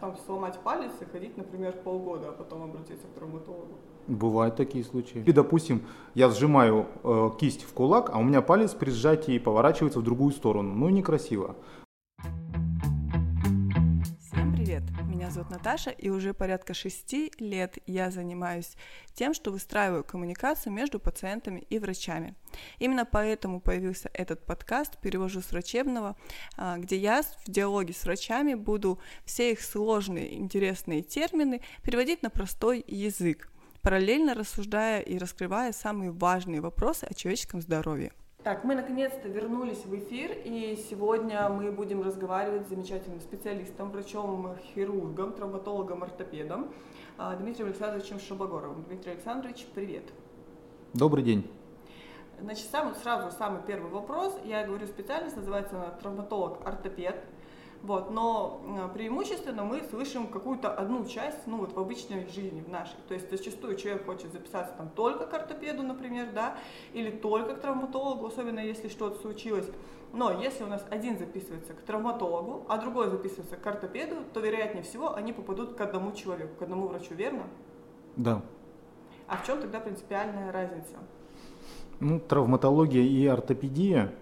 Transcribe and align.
там 0.00 0.16
сломать 0.26 0.58
палец 0.64 0.92
и 1.00 1.04
ходить, 1.04 1.36
например, 1.36 1.72
полгода, 1.84 2.28
а 2.28 2.32
потом 2.32 2.62
обратиться 2.62 3.06
к 3.06 3.18
травматологу. 3.18 3.74
Бывают 4.06 4.56
такие 4.56 4.84
случаи. 4.84 5.22
И, 5.26 5.32
допустим, 5.32 5.82
я 6.14 6.30
сжимаю 6.30 6.86
э, 7.04 7.30
кисть 7.38 7.64
в 7.64 7.72
кулак, 7.74 8.10
а 8.12 8.18
у 8.18 8.22
меня 8.22 8.40
палец 8.40 8.72
при 8.72 8.90
сжатии 8.90 9.38
поворачивается 9.38 10.00
в 10.00 10.02
другую 10.02 10.32
сторону. 10.32 10.74
Ну, 10.74 10.88
некрасиво. 10.88 11.56
Меня 15.28 15.34
зовут 15.34 15.50
Наташа, 15.50 15.90
и 15.90 16.08
уже 16.08 16.32
порядка 16.32 16.72
шести 16.72 17.30
лет 17.38 17.76
я 17.86 18.10
занимаюсь 18.10 18.78
тем, 19.12 19.34
что 19.34 19.50
выстраиваю 19.50 20.02
коммуникацию 20.02 20.72
между 20.72 20.98
пациентами 20.98 21.66
и 21.68 21.78
врачами. 21.78 22.34
Именно 22.78 23.04
поэтому 23.04 23.60
появился 23.60 24.08
этот 24.14 24.46
подкаст 24.46 24.98
«Перевожу 25.02 25.42
с 25.42 25.52
врачебного», 25.52 26.16
а, 26.56 26.78
где 26.78 26.96
я 26.96 27.22
в 27.22 27.50
диалоге 27.50 27.92
с 27.92 28.04
врачами 28.04 28.54
буду 28.54 29.00
все 29.26 29.52
их 29.52 29.60
сложные, 29.60 30.34
интересные 30.34 31.02
термины 31.02 31.60
переводить 31.82 32.22
на 32.22 32.30
простой 32.30 32.82
язык, 32.86 33.52
параллельно 33.82 34.32
рассуждая 34.32 35.02
и 35.02 35.18
раскрывая 35.18 35.72
самые 35.72 36.10
важные 36.10 36.62
вопросы 36.62 37.04
о 37.04 37.12
человеческом 37.12 37.60
здоровье. 37.60 38.12
Так, 38.48 38.64
мы 38.64 38.74
наконец-то 38.74 39.28
вернулись 39.28 39.84
в 39.84 39.94
эфир, 39.94 40.30
и 40.42 40.74
сегодня 40.88 41.46
мы 41.50 41.70
будем 41.70 42.00
разговаривать 42.00 42.64
с 42.64 42.70
замечательным 42.70 43.20
специалистом, 43.20 43.90
врачом-хирургом, 43.90 45.34
травматологом, 45.34 46.02
ортопедом 46.02 46.72
а, 47.18 47.36
Дмитрием 47.36 47.68
Александровичем 47.68 48.18
Шабагоровым. 48.18 48.84
Дмитрий 48.84 49.12
Александрович, 49.12 49.66
привет. 49.74 50.04
Добрый 50.94 51.22
день. 51.24 51.46
Значит, 52.40 52.70
сам, 52.70 52.94
сразу 52.94 53.36
самый 53.36 53.60
первый 53.66 53.90
вопрос. 53.90 54.34
Я 54.46 54.66
говорю, 54.66 54.86
специальность 54.86 55.36
называется 55.36 55.98
травматолог-ортопед. 56.00 57.22
Вот, 57.82 58.10
но 58.10 58.60
а, 58.76 58.88
преимущественно 58.88 59.64
мы 59.64 59.82
слышим 59.88 60.26
какую-то 60.26 60.72
одну 60.72 61.04
часть, 61.06 61.46
ну 61.46 61.58
вот 61.58 61.74
в 61.74 61.78
обычной 61.78 62.26
жизни, 62.28 62.60
в 62.60 62.68
нашей. 62.68 62.96
То 63.06 63.14
есть 63.14 63.30
зачастую 63.30 63.76
человек 63.76 64.04
хочет 64.04 64.32
записаться 64.32 64.74
там 64.76 64.88
только 64.90 65.26
к 65.26 65.34
ортопеду, 65.34 65.82
например, 65.82 66.28
да, 66.34 66.56
или 66.92 67.10
только 67.10 67.54
к 67.54 67.60
травматологу, 67.60 68.26
особенно 68.26 68.58
если 68.58 68.88
что-то 68.88 69.20
случилось. 69.20 69.70
Но 70.12 70.32
если 70.40 70.64
у 70.64 70.66
нас 70.66 70.84
один 70.90 71.18
записывается 71.18 71.72
к 71.74 71.80
травматологу, 71.82 72.64
а 72.68 72.78
другой 72.78 73.10
записывается 73.10 73.56
к 73.56 73.66
ортопеду, 73.66 74.16
то 74.32 74.40
вероятнее 74.40 74.82
всего 74.82 75.14
они 75.14 75.32
попадут 75.32 75.74
к 75.74 75.80
одному 75.80 76.12
человеку, 76.12 76.56
к 76.58 76.62
одному 76.62 76.88
врачу, 76.88 77.14
верно? 77.14 77.44
Да. 78.16 78.42
А 79.28 79.36
в 79.36 79.46
чем 79.46 79.60
тогда 79.60 79.78
принципиальная 79.78 80.50
разница? 80.50 80.96
Ну, 82.00 82.18
травматология 82.18 83.02
и 83.02 83.26
ортопедия 83.26 84.12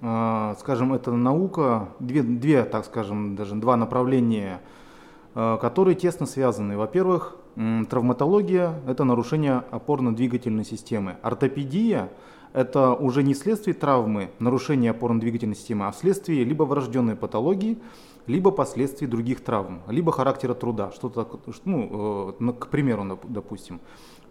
скажем, 0.00 0.92
это 0.92 1.10
наука, 1.12 1.88
две, 1.98 2.22
две, 2.22 2.64
так 2.64 2.84
скажем, 2.84 3.34
даже 3.34 3.56
два 3.56 3.76
направления, 3.76 4.60
а, 5.34 5.56
которые 5.56 5.94
тесно 5.94 6.26
связаны. 6.26 6.76
Во-первых, 6.76 7.36
травматология– 7.90 8.80
это 8.86 9.04
нарушение 9.04 9.64
опорно-двигательной 9.70 10.64
системы. 10.64 11.16
Ортопедия– 11.22 12.10
это 12.52 12.94
уже 12.94 13.22
не 13.22 13.34
следствие 13.34 13.74
травмы, 13.74 14.30
нарушения 14.38 14.90
опорно-двигательной 14.90 15.56
системы, 15.56 15.86
а 15.86 15.90
вследствие 15.90 16.44
либо 16.44 16.62
врожденной 16.62 17.16
патологии, 17.16 17.78
либо 18.26 18.50
последствий 18.50 19.06
других 19.06 19.42
травм, 19.42 19.82
либо 19.88 20.12
характера 20.12 20.54
труда, 20.54 20.92
что-то, 20.92 21.26
ну, 21.64 22.34
э, 22.38 22.52
к 22.52 22.68
примеру, 22.68 23.18
допустим. 23.24 23.80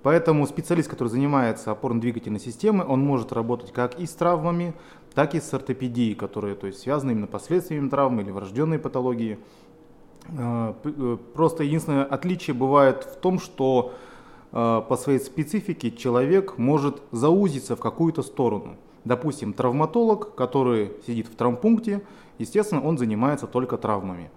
Поэтому 0.03 0.45
специалист, 0.45 0.89
который 0.89 1.09
занимается 1.09 1.71
опорно-двигательной 1.71 2.39
системой, 2.39 2.85
он 2.85 3.01
может 3.01 3.33
работать 3.33 3.73
как 3.73 3.99
и 3.99 4.05
с 4.05 4.11
травмами, 4.11 4.73
так 5.17 5.33
и 5.33 5.41
с 5.41 5.51
ортопедией, 5.51 6.13
которые 6.13 6.53
то 6.53 6.67
есть, 6.67 6.81
связаны 6.81 7.09
именно 7.09 7.25
последствиями 7.25 7.89
травмы 7.89 8.21
или 8.21 8.29
врожденной 8.29 8.77
патологии. 8.77 9.39
А, 10.37 10.75
э, 10.83 11.17
просто 11.33 11.63
единственное 11.63 12.03
отличие 12.03 12.53
бывает 12.53 13.03
в 13.03 13.15
том, 13.15 13.39
что 13.39 13.93
а, 14.51 14.81
по 14.81 14.95
своей 14.95 15.17
специфике 15.19 15.89
человек 15.89 16.59
может 16.59 17.01
заузиться 17.11 17.75
в 17.75 17.79
какую-то 17.79 18.21
сторону. 18.21 18.75
Допустим, 19.05 19.53
травматолог, 19.53 20.35
который 20.35 20.91
сидит 21.07 21.25
в 21.25 21.35
травмпункте, 21.35 22.03
естественно, 22.37 22.83
он 22.83 22.99
занимается 22.99 23.47
только 23.47 23.77
травмами. 23.77 24.29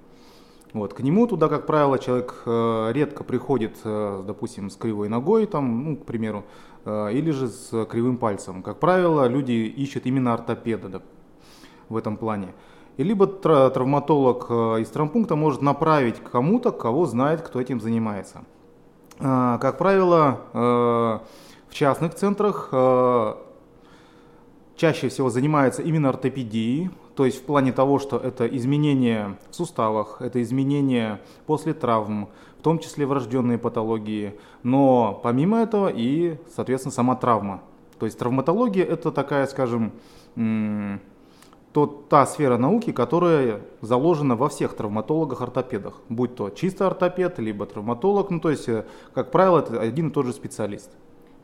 Вот. 0.72 0.94
К 0.94 1.00
нему 1.00 1.26
туда, 1.26 1.48
как 1.48 1.66
правило, 1.66 1.98
человек 1.98 2.42
э, 2.46 2.90
редко 2.92 3.24
приходит, 3.24 3.78
э, 3.84 4.22
допустим, 4.26 4.70
с 4.70 4.76
кривой 4.76 5.08
ногой, 5.08 5.46
там, 5.46 5.84
ну, 5.84 5.96
к 5.96 6.04
примеру, 6.04 6.44
э, 6.84 7.12
или 7.12 7.32
же 7.32 7.48
с 7.48 7.84
кривым 7.86 8.18
пальцем. 8.18 8.62
Как 8.62 8.78
правило, 8.78 9.26
люди 9.26 9.52
ищут 9.52 10.06
именно 10.06 10.32
ортопеда 10.32 10.88
да, 10.88 11.02
в 11.88 11.96
этом 11.96 12.16
плане. 12.16 12.54
И 12.96 13.02
либо 13.02 13.26
травматолог 13.26 14.50
из 14.78 14.88
травмпункта 14.88 15.34
может 15.34 15.62
направить 15.62 16.20
к 16.20 16.30
кому-то, 16.30 16.70
кого 16.70 17.06
знает, 17.06 17.40
кто 17.40 17.60
этим 17.60 17.80
занимается. 17.80 18.44
Как 19.18 19.78
правило, 19.78 20.40
в 20.52 21.72
частных 21.74 22.14
центрах 22.14 22.68
чаще 24.76 25.08
всего 25.08 25.30
занимаются 25.30 25.82
именно 25.82 26.10
ортопедией, 26.10 26.90
то 27.16 27.24
есть 27.24 27.38
в 27.38 27.42
плане 27.42 27.72
того, 27.72 27.98
что 27.98 28.16
это 28.16 28.46
изменения 28.46 29.36
в 29.50 29.54
суставах, 29.54 30.20
это 30.20 30.40
изменения 30.42 31.20
после 31.46 31.74
травм, 31.74 32.28
в 32.58 32.62
том 32.62 32.78
числе 32.78 33.06
врожденные 33.06 33.58
патологии, 33.58 34.38
но 34.62 35.18
помимо 35.22 35.58
этого 35.58 35.88
и, 35.88 36.36
соответственно, 36.54 36.92
сама 36.92 37.16
травма. 37.16 37.62
То 37.98 38.06
есть 38.06 38.18
травматология 38.18 38.84
это 38.84 39.10
такая, 39.12 39.46
скажем, 39.46 39.92
то, 41.72 41.86
та 41.86 42.26
сфера 42.26 42.56
науки, 42.56 42.92
которая 42.92 43.60
заложена 43.80 44.36
во 44.36 44.48
всех 44.48 44.74
травматологах-ортопедах, 44.74 46.00
будь 46.08 46.34
то 46.34 46.50
чисто 46.50 46.86
ортопед, 46.86 47.38
либо 47.38 47.66
травматолог, 47.66 48.30
ну 48.30 48.40
то 48.40 48.50
есть, 48.50 48.68
э, 48.68 48.86
как 49.14 49.30
правило, 49.30 49.60
это 49.60 49.80
один 49.80 50.08
и 50.08 50.10
тот 50.10 50.26
же 50.26 50.32
специалист. 50.32 50.90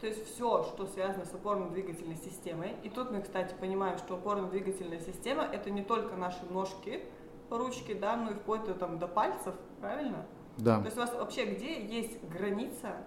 То 0.06 0.10
есть 0.10 0.24
все, 0.32 0.62
что 0.62 0.86
связано 0.86 1.24
с 1.24 1.34
опорно-двигательной 1.34 2.14
системой. 2.14 2.76
И 2.84 2.88
тут 2.88 3.10
мы, 3.10 3.22
кстати, 3.22 3.56
понимаем, 3.58 3.98
что 3.98 4.14
опорно-двигательная 4.14 5.00
система 5.00 5.42
это 5.42 5.68
не 5.68 5.82
только 5.82 6.14
наши 6.14 6.38
ножки, 6.48 7.02
ручки, 7.50 7.92
да, 7.92 8.14
но 8.14 8.30
и 8.30 8.34
вплоть 8.34 8.64
до, 8.66 8.74
там, 8.74 9.00
до 9.00 9.08
пальцев, 9.08 9.56
правильно? 9.80 10.24
Да. 10.58 10.78
То 10.78 10.84
есть 10.84 10.96
у 10.96 11.00
вас 11.00 11.12
вообще 11.12 11.46
где 11.46 11.84
есть 11.84 12.22
граница 12.22 12.98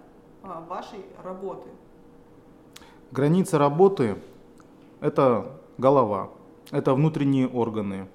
а, 0.42 0.60
вашей 0.60 1.02
работы? 1.24 1.70
Граница 3.12 3.56
работы– 3.56 4.16
это 5.00 5.58
голова, 5.78 6.28
это 6.70 6.92
внутренние 6.92 7.48
органы, 7.48 8.08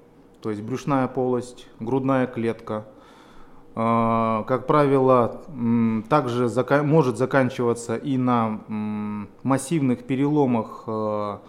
то 0.44 0.52
есть 0.52 0.62
брюшная 0.62 1.08
полость, 1.08 1.68
грудная 1.80 2.28
клетка– 2.28 2.86
как 3.76 4.68
правило, 4.68 5.42
также 6.08 6.50
может 6.84 7.18
заканчиваться 7.18 7.98
и 7.98 8.18
на 8.18 8.62
массивных 9.44 10.06
переломах 10.06 10.86
а, 10.88 11.42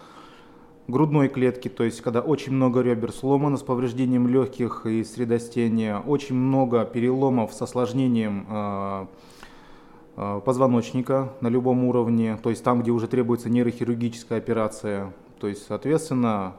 грудной 0.89 1.29
клетки, 1.29 1.69
то 1.69 1.85
есть 1.85 2.01
когда 2.01 2.21
очень 2.21 2.53
много 2.53 2.81
ребер 2.81 3.13
сломано 3.13 3.57
с 3.57 3.63
повреждением 3.63 4.27
легких 4.27 4.87
и 4.87 5.05
средостения, 5.05 6.01
очень 6.01 6.35
много 6.35 6.85
переломов 6.85 7.55
с 7.55 7.63
осложнением 7.63 8.45
а, 8.49 9.09
позвоночника 10.17 11.33
на 11.41 11.47
любом 11.47 11.85
уровне, 11.85 12.41
то 12.43 12.51
есть 12.51 12.65
там, 12.65 12.83
где 12.83 12.91
уже 12.91 13.07
требуется 13.07 13.51
нейрохирургическая 13.51 14.39
операция, 14.39 15.13
то 15.39 15.47
есть, 15.47 15.65
соответственно, 15.65 16.55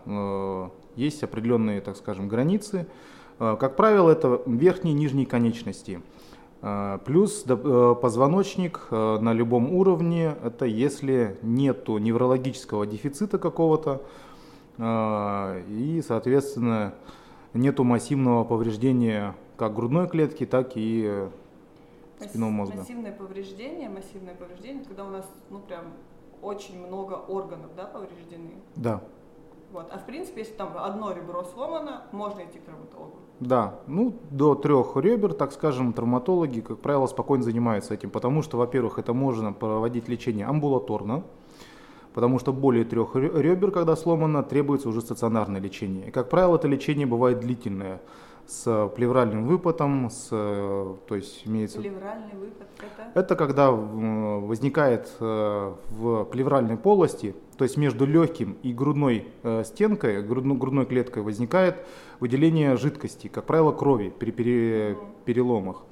есть 0.96 1.24
определенные, 1.24 1.82
так 1.82 1.98
скажем, 1.98 2.30
границы, 2.30 2.88
как 3.38 3.76
правило, 3.76 4.10
это 4.12 4.42
верхние 4.46 4.96
и 4.96 4.98
нижние 4.98 5.26
конечности. 5.26 6.02
Э, 6.62 7.00
плюс 7.06 7.46
э, 7.48 7.96
позвоночник 8.02 8.88
на 8.92 9.34
любом 9.34 9.74
уровне, 9.74 10.36
это 10.44 10.66
если 10.66 11.38
нет 11.42 11.88
неврологического 11.88 12.86
дефицита 12.88 13.38
какого-то, 13.38 14.02
и, 14.80 16.04
соответственно, 16.08 16.94
нету 17.56 17.84
массивного 17.84 18.44
повреждения 18.44 19.36
как 19.56 19.74
грудной 19.74 20.08
клетки, 20.08 20.46
так 20.46 20.74
и 20.76 21.28
спинного 22.20 22.52
мозга. 22.52 22.78
Массивное 22.78 23.12
повреждение, 23.12 23.90
массивное 23.90 24.36
повреждение, 24.36 24.84
когда 24.84 25.06
у 25.06 25.10
нас, 25.10 25.26
ну, 25.50 25.60
прям 25.60 25.86
очень 26.42 26.86
много 26.86 27.14
органов, 27.14 27.72
да, 27.76 27.86
повреждены? 27.86 28.52
Да. 28.76 29.02
Вот. 29.72 29.88
А 29.92 29.98
в 29.98 30.06
принципе, 30.06 30.42
если 30.42 30.54
там 30.54 30.74
одно 30.78 31.12
ребро 31.12 31.44
сломано, 31.44 32.04
можно 32.12 32.42
идти 32.42 32.60
к 32.60 32.64
травматологу. 32.64 33.18
Да, 33.40 33.80
ну 33.86 34.16
до 34.32 34.56
трех 34.56 34.96
ребер, 34.96 35.34
так 35.34 35.52
скажем, 35.52 35.94
травматологи, 35.94 36.62
как 36.62 36.80
правило, 36.80 37.06
спокойно 37.06 37.44
занимаются 37.44 37.94
этим, 37.94 38.10
потому 38.10 38.42
что, 38.42 38.58
во-первых, 38.58 38.98
это 38.98 39.14
можно 39.14 39.54
проводить 39.54 40.08
лечение 40.08 40.48
амбулаторно, 40.48 41.24
потому 42.14 42.40
что 42.40 42.52
более 42.52 42.84
трех 42.84 43.16
ребер, 43.16 43.72
когда 43.72 43.96
сломано, 43.96 44.42
требуется 44.42 44.90
уже 44.90 45.02
стационарное 45.02 45.62
лечение. 45.62 46.08
И, 46.08 46.12
как 46.12 46.30
правило, 46.30 46.56
это 46.56 46.68
лечение 46.68 47.06
бывает 47.06 47.40
длительное 47.42 48.02
с 48.48 48.90
плевральным 48.96 49.46
выпадом, 49.46 50.10
с, 50.10 50.30
то 50.30 50.98
есть 51.10 51.46
имеется... 51.46 51.80
Плевральный 51.80 52.34
выпад 52.34 52.68
это? 52.78 53.20
Это 53.20 53.36
когда 53.36 53.72
возникает 53.72 55.12
э, 55.20 55.74
в 55.90 56.24
плевральной 56.26 56.78
полости, 56.78 57.36
то 57.58 57.66
есть 57.66 57.76
между 57.76 58.06
легким 58.06 58.58
и 58.64 58.72
грудной 58.72 59.28
э, 59.44 59.64
стенкой, 59.66 60.24
грудной, 60.24 60.86
клеткой 60.86 61.24
возникает 61.24 61.86
выделение 62.20 62.78
жидкости, 62.78 63.28
как 63.28 63.46
правило, 63.46 63.72
крови 63.74 64.14
при 64.18 64.32
пере, 64.32 64.98
переломах. 65.26 65.84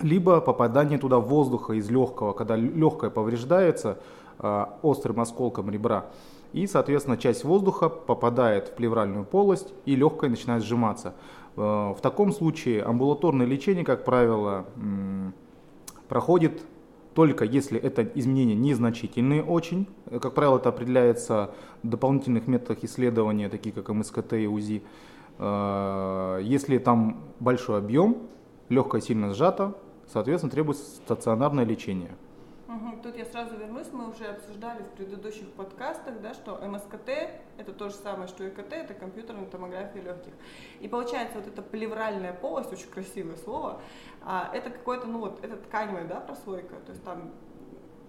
Либо 0.00 0.40
попадание 0.40 0.98
туда 0.98 1.18
воздуха 1.18 1.72
из 1.74 1.90
легкого, 1.90 2.32
когда 2.32 2.56
легкое 2.56 3.10
повреждается 3.10 3.98
э, 4.38 4.66
острым 4.82 5.20
осколком 5.20 5.68
ребра. 5.68 6.06
И, 6.52 6.66
соответственно, 6.66 7.16
часть 7.16 7.44
воздуха 7.44 7.88
попадает 7.88 8.68
в 8.68 8.74
плевральную 8.74 9.24
полость 9.24 9.72
и 9.86 9.96
легкое 9.96 10.28
начинает 10.28 10.62
сжиматься. 10.62 11.14
Э, 11.56 11.94
в 11.96 12.00
таком 12.00 12.32
случае 12.32 12.82
амбулаторное 12.82 13.46
лечение, 13.46 13.84
как 13.84 14.04
правило, 14.04 14.66
проходит 16.08 16.62
только 17.14 17.44
если 17.44 17.78
это 17.78 18.02
изменения 18.02 18.54
незначительные 18.54 19.42
очень. 19.42 19.88
Э, 20.06 20.18
как 20.18 20.34
правило, 20.34 20.58
это 20.58 20.70
определяется 20.70 21.54
в 21.82 21.88
дополнительных 21.88 22.46
методах 22.46 22.84
исследования, 22.84 23.48
такие 23.48 23.72
как 23.72 23.88
МСКТ 23.88 24.34
и 24.34 24.46
УЗИ. 24.46 24.82
Э, 25.38 26.40
если 26.42 26.78
там 26.78 27.22
большой 27.40 27.78
объем, 27.78 28.18
легкое 28.68 29.00
сильно 29.00 29.34
сжато, 29.34 29.74
соответственно, 30.12 30.50
требуется 30.50 30.84
стационарное 30.96 31.64
лечение. 31.64 32.12
Угу. 32.72 33.02
Тут 33.02 33.16
я 33.16 33.26
сразу 33.26 33.56
вернусь, 33.56 33.88
мы 33.92 34.08
уже 34.08 34.24
обсуждали 34.24 34.82
в 34.82 34.88
предыдущих 34.96 35.50
подкастах, 35.52 36.20
да, 36.22 36.32
что 36.32 36.56
МСКТ 36.56 37.10
это 37.58 37.72
то 37.72 37.90
же 37.90 37.94
самое, 37.96 38.28
что 38.28 38.48
ЭКТ, 38.48 38.72
это 38.72 38.94
компьютерная 38.94 39.46
томография 39.46 40.00
легких. 40.00 40.32
И 40.80 40.88
получается 40.88 41.38
вот 41.38 41.46
эта 41.46 41.60
плевральная 41.60 42.32
полость, 42.32 42.72
очень 42.72 42.88
красивое 42.88 43.36
слово, 43.36 43.80
а, 44.22 44.50
это 44.54 44.70
какое-то, 44.70 45.06
ну 45.06 45.18
вот, 45.18 45.44
это 45.44 45.56
тканевая, 45.56 46.06
да, 46.06 46.20
прослойка, 46.20 46.76
то 46.86 46.92
есть 46.92 47.04
там 47.04 47.32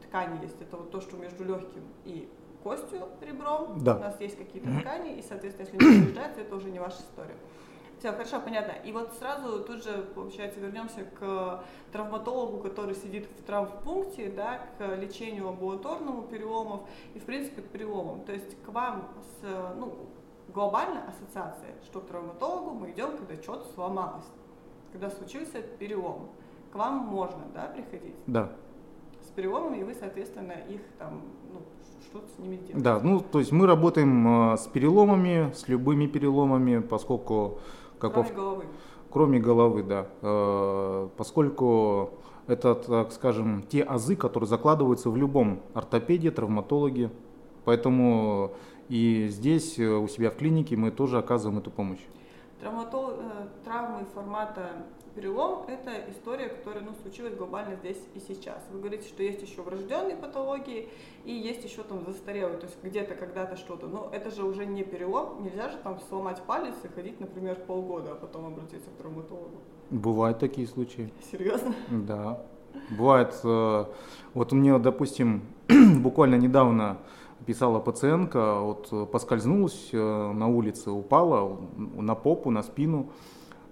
ткани 0.07 0.41
есть, 0.43 0.61
это 0.61 0.77
вот 0.77 0.91
то, 0.91 1.01
что 1.01 1.17
между 1.17 1.43
легким 1.43 1.83
и 2.05 2.29
костью, 2.63 3.09
ребром, 3.19 3.83
да. 3.83 3.97
у 3.97 3.99
нас 3.99 4.19
есть 4.21 4.37
какие-то 4.37 4.69
ткани, 4.79 5.17
и, 5.17 5.21
соответственно, 5.21 5.67
если 5.67 5.77
не 5.77 5.99
повреждается, 5.99 6.41
это 6.41 6.55
уже 6.55 6.71
не 6.71 6.79
ваша 6.79 7.01
история. 7.01 7.35
Все, 8.03 8.11
хорошо, 8.11 8.41
понятно. 8.41 8.73
И 8.83 8.91
вот 8.91 9.13
сразу 9.17 9.63
тут 9.63 9.81
же, 9.81 10.05
получается, 10.13 10.59
вернемся 10.59 11.05
к 11.17 11.63
травматологу, 11.93 12.57
который 12.57 12.95
сидит 12.95 13.29
в 13.39 13.43
травмпункте, 13.43 14.29
да, 14.29 14.59
к 14.77 14.95
лечению 14.97 15.47
амбулаторному 15.47 16.23
переломов 16.23 16.81
и, 17.13 17.19
в 17.19 17.23
принципе, 17.23 17.61
к 17.61 17.69
переломам. 17.69 18.25
То 18.25 18.33
есть 18.33 18.61
к 18.61 18.67
вам 18.67 19.07
с, 19.21 19.75
ну, 19.77 19.95
глобальная 20.53 21.05
ассоциация, 21.07 21.75
что 21.85 22.01
к 22.01 22.07
травматологу 22.07 22.71
мы 22.71 22.91
идем, 22.91 23.15
когда 23.15 23.41
что-то 23.41 23.73
сломалось, 23.73 24.25
когда 24.91 25.09
случился 25.09 25.61
перелом. 25.61 26.27
К 26.73 26.75
вам 26.75 26.97
можно, 26.97 27.45
да, 27.53 27.67
приходить? 27.67 28.15
Да. 28.27 28.51
С 29.21 29.27
переломами, 29.27 29.77
и 29.77 29.83
вы, 29.85 29.93
соответственно, 29.93 30.55
их 30.67 30.81
там, 30.99 31.21
ну, 31.53 31.61
что-то 32.09 32.27
с 32.35 32.37
ними 32.37 32.57
делаете. 32.57 32.79
Да, 32.79 32.99
ну, 32.99 33.21
то 33.21 33.39
есть 33.39 33.53
мы 33.53 33.65
работаем 33.65 34.51
э, 34.51 34.57
с 34.57 34.67
переломами, 34.67 35.53
с 35.53 35.69
любыми 35.69 36.05
переломами, 36.05 36.79
поскольку 36.79 37.59
как 37.99 38.13
кроме 38.13 38.31
головы. 38.31 38.63
Кроме 39.09 39.39
головы, 39.39 39.83
да. 39.83 40.07
Э, 40.21 41.09
поскольку 41.17 42.11
это, 42.47 42.75
так 42.75 43.11
скажем, 43.11 43.63
те 43.69 43.83
азы, 43.83 44.15
которые 44.15 44.47
закладываются 44.47 45.09
в 45.09 45.17
любом 45.17 45.61
ортопеде, 45.73 46.31
травматологе. 46.31 47.11
Поэтому 47.65 48.53
и 48.89 49.27
здесь, 49.29 49.79
э, 49.79 49.87
у 49.87 50.07
себя 50.07 50.29
в 50.29 50.35
клинике, 50.35 50.75
мы 50.75 50.91
тоже 50.91 51.17
оказываем 51.17 51.59
эту 51.59 51.71
помощь. 51.71 52.01
Травматол... 52.63 53.09
Э, 53.11 53.47
травмы 53.65 54.05
формата 54.13 54.85
перелом– 55.15 55.65
это 55.67 56.09
история, 56.09 56.47
которая 56.47 56.81
ну, 56.81 56.93
случилась 57.01 57.35
глобально 57.35 57.75
здесь 57.75 57.97
и 58.15 58.19
сейчас. 58.21 58.65
Вы 58.71 58.79
говорите, 58.79 59.05
что 59.05 59.21
есть 59.21 59.41
еще 59.41 59.61
врожденные 59.61 60.15
патологии 60.15 60.87
и 61.25 61.33
есть 61.33 61.65
еще 61.65 61.83
там 61.83 62.05
застарелые, 62.05 62.57
то 62.57 62.65
есть 62.67 62.77
где-то 62.81 63.15
когда-то 63.15 63.57
что-то. 63.57 63.87
Но 63.87 64.09
это 64.13 64.31
же 64.31 64.45
уже 64.45 64.65
не 64.65 64.83
перелом, 64.83 65.43
нельзя 65.43 65.67
же 65.67 65.77
там 65.83 65.99
сломать 66.07 66.41
палец 66.47 66.75
и 66.85 66.87
ходить, 66.87 67.19
например, 67.19 67.55
полгода, 67.67 68.13
а 68.13 68.15
потом 68.15 68.45
обратиться 68.45 68.89
к 68.91 68.93
травматологу. 68.93 69.57
Бывают 69.89 70.39
такие 70.39 70.65
случаи. 70.65 71.11
Серьезно? 71.31 71.75
Да. 71.91 72.41
Бывает, 72.97 73.37
э, 73.43 73.85
вот 74.33 74.53
у 74.53 74.55
меня, 74.55 74.79
допустим, 74.79 75.41
буквально 75.99 76.35
недавно 76.35 76.97
писала 77.45 77.79
пациентка, 77.79 78.59
вот 78.59 79.11
поскользнулась 79.11 79.89
э, 79.91 80.31
на 80.33 80.47
улице, 80.47 80.91
упала 80.91 81.57
на 81.77 82.15
попу, 82.15 82.49
на 82.49 82.63
спину, 82.63 83.09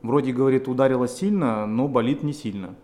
вроде, 0.02 0.32
говорит, 0.32 0.68
ударила 0.68 1.08
сильно, 1.08 1.66
но 1.66 1.88
болит 1.88 2.24
не 2.24 2.34
сильно. 2.34 2.76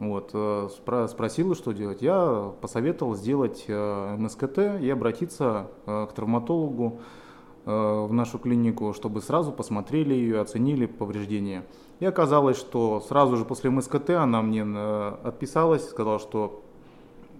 Вот, 0.00 0.30
э, 0.32 0.68
спросила, 1.08 1.54
что 1.54 1.72
делать. 1.72 2.00
Я 2.00 2.52
посоветовал 2.62 3.14
сделать 3.16 3.66
э, 3.68 4.16
МСКТ 4.16 4.80
и 4.80 4.88
обратиться 4.88 5.68
э, 5.86 6.06
к 6.10 6.14
травматологу 6.14 7.00
в 7.66 8.08
нашу 8.10 8.38
клинику, 8.38 8.94
чтобы 8.94 9.20
сразу 9.20 9.52
посмотрели 9.52 10.14
ее, 10.14 10.40
оценили 10.40 10.86
повреждения. 10.86 11.66
И 12.00 12.06
оказалось, 12.06 12.56
что 12.56 13.00
сразу 13.00 13.36
же 13.36 13.44
после 13.44 13.68
МСКТ 13.68 14.10
она 14.10 14.40
мне 14.40 14.62
отписалась, 15.22 15.86
сказала, 15.86 16.18
что 16.18 16.62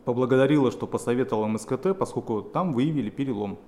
поблагодарила, 0.04 0.70
что 0.70 0.86
посоветовала 0.86 1.46
МСКТ, 1.46 1.96
поскольку 1.98 2.42
там 2.42 2.72
выявили 2.72 3.10
перелом. 3.10 3.58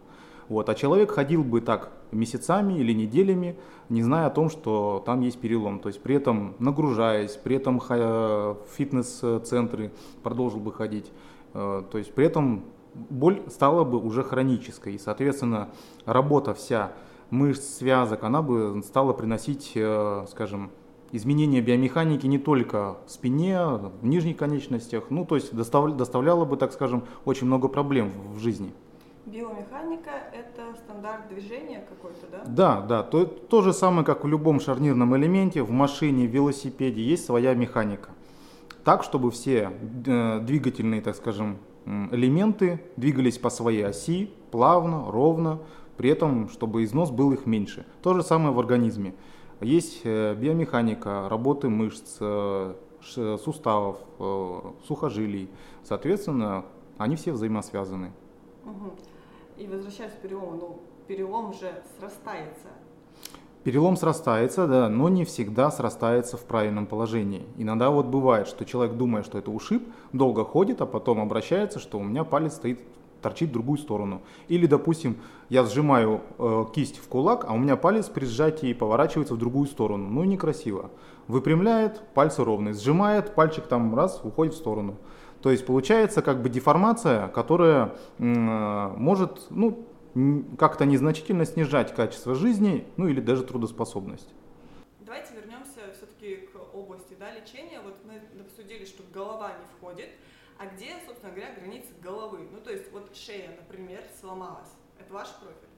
Вот. 0.48 0.68
А 0.68 0.74
человек 0.74 1.12
ходил 1.12 1.44
бы 1.44 1.60
так 1.60 1.92
месяцами 2.10 2.74
или 2.74 2.92
неделями, 2.92 3.56
не 3.88 4.02
зная 4.02 4.26
о 4.26 4.30
том, 4.30 4.50
что 4.50 5.02
там 5.06 5.20
есть 5.20 5.40
перелом. 5.40 5.78
То 5.78 5.88
есть 5.88 6.02
при 6.02 6.16
этом 6.16 6.54
нагружаясь, 6.58 7.36
при 7.36 7.56
этом 7.56 7.78
в 7.78 8.56
фитнес-центры 8.76 9.92
продолжил 10.22 10.60
бы 10.60 10.72
ходить. 10.72 11.10
Э, 11.54 11.82
то 11.90 11.98
есть 11.98 12.12
при 12.14 12.26
этом 12.26 12.64
боль 12.94 13.42
стала 13.48 13.84
бы 13.84 13.98
уже 13.98 14.22
хронической. 14.22 14.94
И, 14.94 14.98
соответственно, 14.98 15.70
работа 16.04 16.54
вся 16.54 16.92
мышц, 17.30 17.78
связок, 17.78 18.24
она 18.24 18.42
бы 18.42 18.82
стала 18.84 19.12
приносить, 19.12 19.72
э, 19.74 20.26
скажем, 20.28 20.70
изменения 21.12 21.60
биомеханики 21.60 22.26
не 22.26 22.38
только 22.38 22.96
в 23.06 23.10
спине, 23.10 23.60
в 23.60 24.04
нижних 24.06 24.36
конечностях, 24.36 25.04
ну, 25.10 25.24
то 25.24 25.36
есть 25.36 25.54
доставляла 25.54 26.44
бы, 26.44 26.56
так 26.56 26.72
скажем, 26.72 27.04
очень 27.24 27.46
много 27.46 27.68
проблем 27.68 28.10
в 28.34 28.38
жизни. 28.38 28.72
Биомеханика– 29.26 30.10
это 30.32 30.76
стандарт 30.76 31.28
движения 31.28 31.84
какой-то, 31.88 32.26
да? 32.30 32.42
Да, 32.44 32.80
да. 32.80 33.02
То, 33.04 33.24
то 33.24 33.62
же 33.62 33.72
самое, 33.72 34.04
как 34.04 34.24
в 34.24 34.26
любом 34.26 34.58
шарнирном 34.58 35.16
элементе, 35.16 35.62
в 35.62 35.70
машине, 35.70 36.26
в 36.26 36.30
велосипеде 36.30 37.00
есть 37.02 37.24
своя 37.24 37.54
механика. 37.54 38.10
Так, 38.82 39.04
чтобы 39.04 39.30
все 39.30 39.70
э, 40.06 40.40
двигательные, 40.40 41.00
так 41.00 41.14
скажем, 41.14 41.58
элементы 41.86 42.80
двигались 42.96 43.38
по 43.38 43.48
своей 43.48 43.86
оси, 43.86 44.30
плавно, 44.50 45.10
ровно, 45.10 45.60
при 45.96 46.10
этом, 46.10 46.48
чтобы 46.48 46.82
износ 46.82 47.10
был 47.12 47.32
их 47.32 47.46
меньше. 47.46 47.86
То 48.02 48.14
же 48.14 48.24
самое 48.24 48.52
в 48.52 48.58
организме. 48.58 49.14
Есть 49.62 50.00
э, 50.04 50.34
биомеханика 50.34 51.28
работы 51.28 51.68
мышц, 51.68 52.16
э, 52.20 52.74
суставов, 53.04 53.98
э, 54.18 54.60
сухожилий. 54.86 55.48
Соответственно, 55.84 56.64
они 56.98 57.16
все 57.16 57.32
взаимосвязаны. 57.32 58.12
Угу. 58.64 58.92
И 59.58 59.66
возвращаясь 59.66 60.12
к 60.12 60.16
перелому, 60.16 60.52
ну, 60.52 60.80
перелом 61.06 61.52
же 61.52 61.82
срастается. 61.98 62.68
Перелом 63.64 63.96
срастается, 63.96 64.66
да, 64.66 64.88
но 64.88 65.08
не 65.08 65.24
всегда 65.24 65.70
срастается 65.70 66.36
в 66.36 66.42
правильном 66.42 66.86
положении. 66.86 67.46
Иногда 67.56 67.90
вот 67.90 68.06
бывает, 68.06 68.48
что 68.48 68.64
человек 68.64 68.96
думает, 68.96 69.24
что 69.24 69.38
это 69.38 69.52
ушиб, 69.52 69.86
долго 70.12 70.44
ходит, 70.44 70.80
а 70.80 70.86
потом 70.86 71.20
обращается, 71.20 71.78
что 71.78 71.98
у 71.98 72.02
меня 72.02 72.24
палец 72.24 72.54
стоит 72.54 72.80
торчит 73.22 73.48
в 73.48 73.52
другую 73.52 73.78
сторону. 73.78 74.20
Или, 74.48 74.66
допустим, 74.66 75.16
я 75.48 75.64
сжимаю 75.64 76.20
э, 76.38 76.64
кисть 76.74 76.98
в 76.98 77.08
кулак, 77.08 77.46
а 77.48 77.54
у 77.54 77.58
меня 77.58 77.76
палец 77.76 78.08
при 78.08 78.26
сжатии 78.26 78.74
поворачивается 78.74 79.34
в 79.34 79.38
другую 79.38 79.66
сторону. 79.66 80.08
Ну, 80.08 80.24
некрасиво. 80.24 80.90
Выпрямляет, 81.28 82.02
пальцы 82.14 82.44
ровные. 82.44 82.74
Сжимает, 82.74 83.34
пальчик 83.34 83.66
там 83.66 83.94
раз, 83.94 84.20
уходит 84.22 84.54
в 84.54 84.58
сторону. 84.58 84.96
То 85.40 85.50
есть 85.50 85.66
получается 85.66 86.22
как 86.22 86.40
бы 86.40 86.48
деформация, 86.48 87.28
которая 87.28 87.94
может 88.18 89.46
ну, 89.50 89.86
как-то 90.58 90.84
незначительно 90.84 91.44
снижать 91.44 91.94
качество 91.94 92.34
жизни, 92.34 92.86
ну 92.96 93.08
или 93.08 93.20
даже 93.20 93.42
трудоспособность. 93.42 94.28
Давайте 95.00 95.34
вернемся 95.34 95.80
все-таки 95.96 96.48
к 96.52 96.76
области 96.76 97.16
да, 97.18 97.32
лечения. 97.32 97.80
Вот 97.84 97.96
мы 98.06 98.20
обсудили, 98.40 98.84
что 98.84 99.02
голова 99.12 99.48
не 99.48 99.64
входит. 99.76 100.10
А 100.62 100.66
где, 100.66 100.94
собственно 101.04 101.32
говоря, 101.32 101.52
границы 101.54 101.88
головы? 102.00 102.46
Ну, 102.52 102.60
то 102.60 102.70
есть 102.70 102.92
вот 102.92 103.16
шея, 103.16 103.56
например, 103.56 104.04
сломалась. 104.20 104.68
Это 104.96 105.12
ваш 105.12 105.26
профиль? 105.40 105.68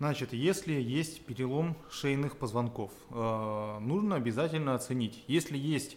Значит, 0.00 0.32
если 0.32 0.72
есть 0.72 1.24
перелом 1.24 1.76
шейных 1.92 2.36
позвонков, 2.36 2.90
э, 3.10 3.78
нужно 3.78 4.16
обязательно 4.16 4.74
оценить. 4.74 5.22
Если 5.28 5.56
есть 5.56 5.96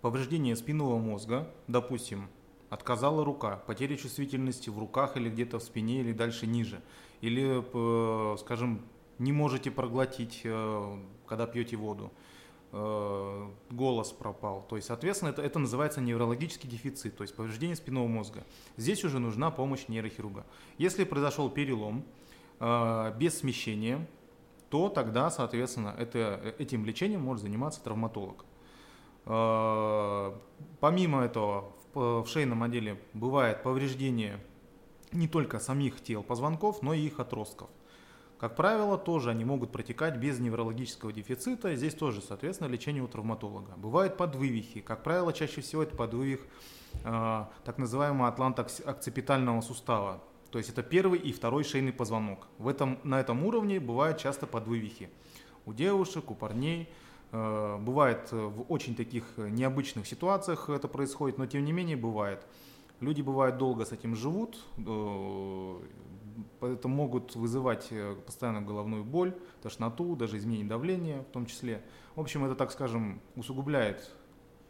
повреждение 0.00 0.56
спинного 0.56 0.96
мозга, 0.96 1.52
допустим, 1.68 2.30
отказала 2.70 3.22
рука, 3.22 3.56
потеря 3.66 3.98
чувствительности 3.98 4.70
в 4.70 4.78
руках 4.78 5.18
или 5.18 5.28
где-то 5.28 5.58
в 5.58 5.62
спине 5.62 6.00
или 6.00 6.14
дальше 6.14 6.46
ниже, 6.46 6.80
или, 7.20 7.62
э, 7.62 8.36
скажем, 8.38 8.80
не 9.18 9.32
можете 9.32 9.70
проглотить, 9.70 10.40
э, 10.44 10.98
когда 11.26 11.46
пьете 11.46 11.76
воду, 11.76 12.12
голос 12.72 14.12
пропал. 14.12 14.66
То 14.68 14.76
есть, 14.76 14.88
соответственно, 14.88 15.30
это, 15.30 15.40
это 15.40 15.58
называется 15.58 16.00
неврологический 16.00 16.68
дефицит, 16.68 17.16
то 17.16 17.22
есть 17.22 17.34
повреждение 17.34 17.76
спинного 17.76 18.06
мозга. 18.06 18.44
Здесь 18.76 19.04
уже 19.04 19.18
нужна 19.18 19.50
помощь 19.50 19.88
нейрохирурга. 19.88 20.44
Если 20.76 21.04
произошел 21.04 21.48
перелом 21.48 22.04
без 22.60 23.38
смещения, 23.38 24.06
то 24.68 24.88
тогда, 24.88 25.30
соответственно, 25.30 25.94
это, 25.96 26.54
этим 26.58 26.84
лечением 26.84 27.22
может 27.22 27.42
заниматься 27.42 27.82
травматолог. 27.82 28.44
Э, 29.26 30.32
помимо 30.80 31.24
этого, 31.24 31.72
в, 31.94 32.22
в 32.22 32.28
шейном 32.28 32.62
отделе 32.62 33.00
бывает 33.12 33.62
повреждение 33.62 34.40
не 35.12 35.28
только 35.28 35.58
самих 35.58 36.02
тел 36.02 36.22
позвонков, 36.22 36.82
но 36.82 36.94
и 36.94 37.00
их 37.00 37.20
отростков. 37.20 37.68
Как 38.38 38.54
правило, 38.54 38.98
тоже 38.98 39.30
они 39.30 39.44
могут 39.44 39.72
протекать 39.72 40.18
без 40.18 40.38
неврологического 40.38 41.10
дефицита. 41.10 41.74
Здесь 41.74 41.94
тоже, 41.94 42.20
соответственно, 42.20 42.68
лечение 42.68 43.02
у 43.02 43.08
травматолога. 43.08 43.72
Бывают 43.76 44.18
подвывихи. 44.18 44.80
Как 44.82 45.02
правило, 45.02 45.32
чаще 45.32 45.62
всего 45.62 45.82
это 45.82 45.96
подвывих 45.96 46.40
э, 47.04 47.44
так 47.64 47.78
называемого 47.78 48.28
атлантоокципитального 48.28 49.62
сустава. 49.62 50.22
То 50.50 50.58
есть 50.58 50.70
это 50.70 50.82
первый 50.82 51.18
и 51.18 51.32
второй 51.32 51.64
шейный 51.64 51.92
позвонок. 51.92 52.46
В 52.58 52.68
этом, 52.68 52.98
на 53.04 53.18
этом 53.20 53.42
уровне 53.42 53.80
бывают 53.80 54.18
часто 54.18 54.46
подвывихи. 54.46 55.08
У 55.64 55.72
девушек, 55.72 56.30
у 56.30 56.34
парней. 56.34 56.90
Э, 57.32 57.78
бывает 57.80 58.30
в 58.32 58.66
очень 58.68 58.94
таких 58.94 59.24
необычных 59.38 60.06
ситуациях 60.06 60.68
это 60.68 60.88
происходит, 60.88 61.38
но 61.38 61.46
тем 61.46 61.64
не 61.64 61.72
менее 61.72 61.96
бывает. 61.96 62.46
Люди 63.00 63.22
бывают 63.22 63.56
долго 63.56 63.86
с 63.86 63.92
этим 63.92 64.14
живут, 64.14 64.58
э, 64.78 65.80
поэтому 66.60 66.94
могут 66.94 67.34
вызывать 67.34 67.88
э, 67.90 68.14
постоянно 68.26 68.62
головную 68.62 69.04
боль, 69.04 69.34
тошноту, 69.62 70.16
даже 70.16 70.38
изменение 70.38 70.68
давления 70.68 71.22
в 71.22 71.32
том 71.32 71.46
числе. 71.46 71.82
В 72.14 72.20
общем, 72.20 72.44
это, 72.44 72.54
так 72.54 72.72
скажем, 72.72 73.20
усугубляет 73.34 74.10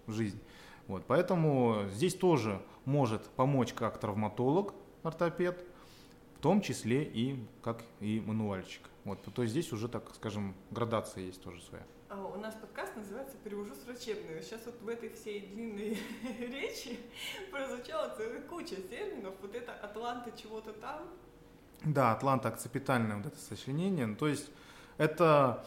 жизнь. 0.06 0.40
Вот, 0.86 1.04
поэтому 1.06 1.84
здесь 1.90 2.14
тоже 2.14 2.62
может 2.84 3.24
помочь 3.30 3.72
как 3.72 3.98
травматолог, 3.98 4.74
ортопед, 5.02 5.64
в 6.36 6.40
том 6.40 6.60
числе 6.60 7.02
и 7.02 7.44
как 7.62 7.82
и 8.00 8.22
мануальщик. 8.24 8.82
Вот, 9.04 9.22
то 9.22 9.42
есть 9.42 9.52
здесь 9.52 9.72
уже, 9.72 9.88
так 9.88 10.14
скажем, 10.14 10.54
градация 10.70 11.24
есть 11.24 11.42
тоже 11.42 11.62
своя. 11.62 11.84
А 12.08 12.24
у 12.24 12.38
нас 12.38 12.54
подкаст 12.54 12.94
называется 12.94 13.36
«Перевожу 13.42 13.74
с 13.74 13.84
врачебной». 13.84 14.40
Сейчас 14.40 14.64
вот 14.66 14.80
в 14.80 14.88
этой 14.88 15.08
всей 15.10 15.48
длинной 15.48 15.98
речи 16.38 16.98
прозвучала 17.50 18.14
целая 18.16 18.42
куча 18.42 18.76
терминов. 18.76 19.34
Вот 19.42 19.54
это 19.54 19.72
«Атланта 19.72 20.30
чего-то 20.40 20.72
там», 20.72 21.08
да, 21.84 22.12
Атланта 22.12 22.48
окципитальное 22.48 23.16
вот 23.16 23.26
это 23.26 23.38
сочленение. 23.38 24.06
Ну, 24.06 24.16
то 24.16 24.28
есть 24.28 24.50
это... 24.98 25.64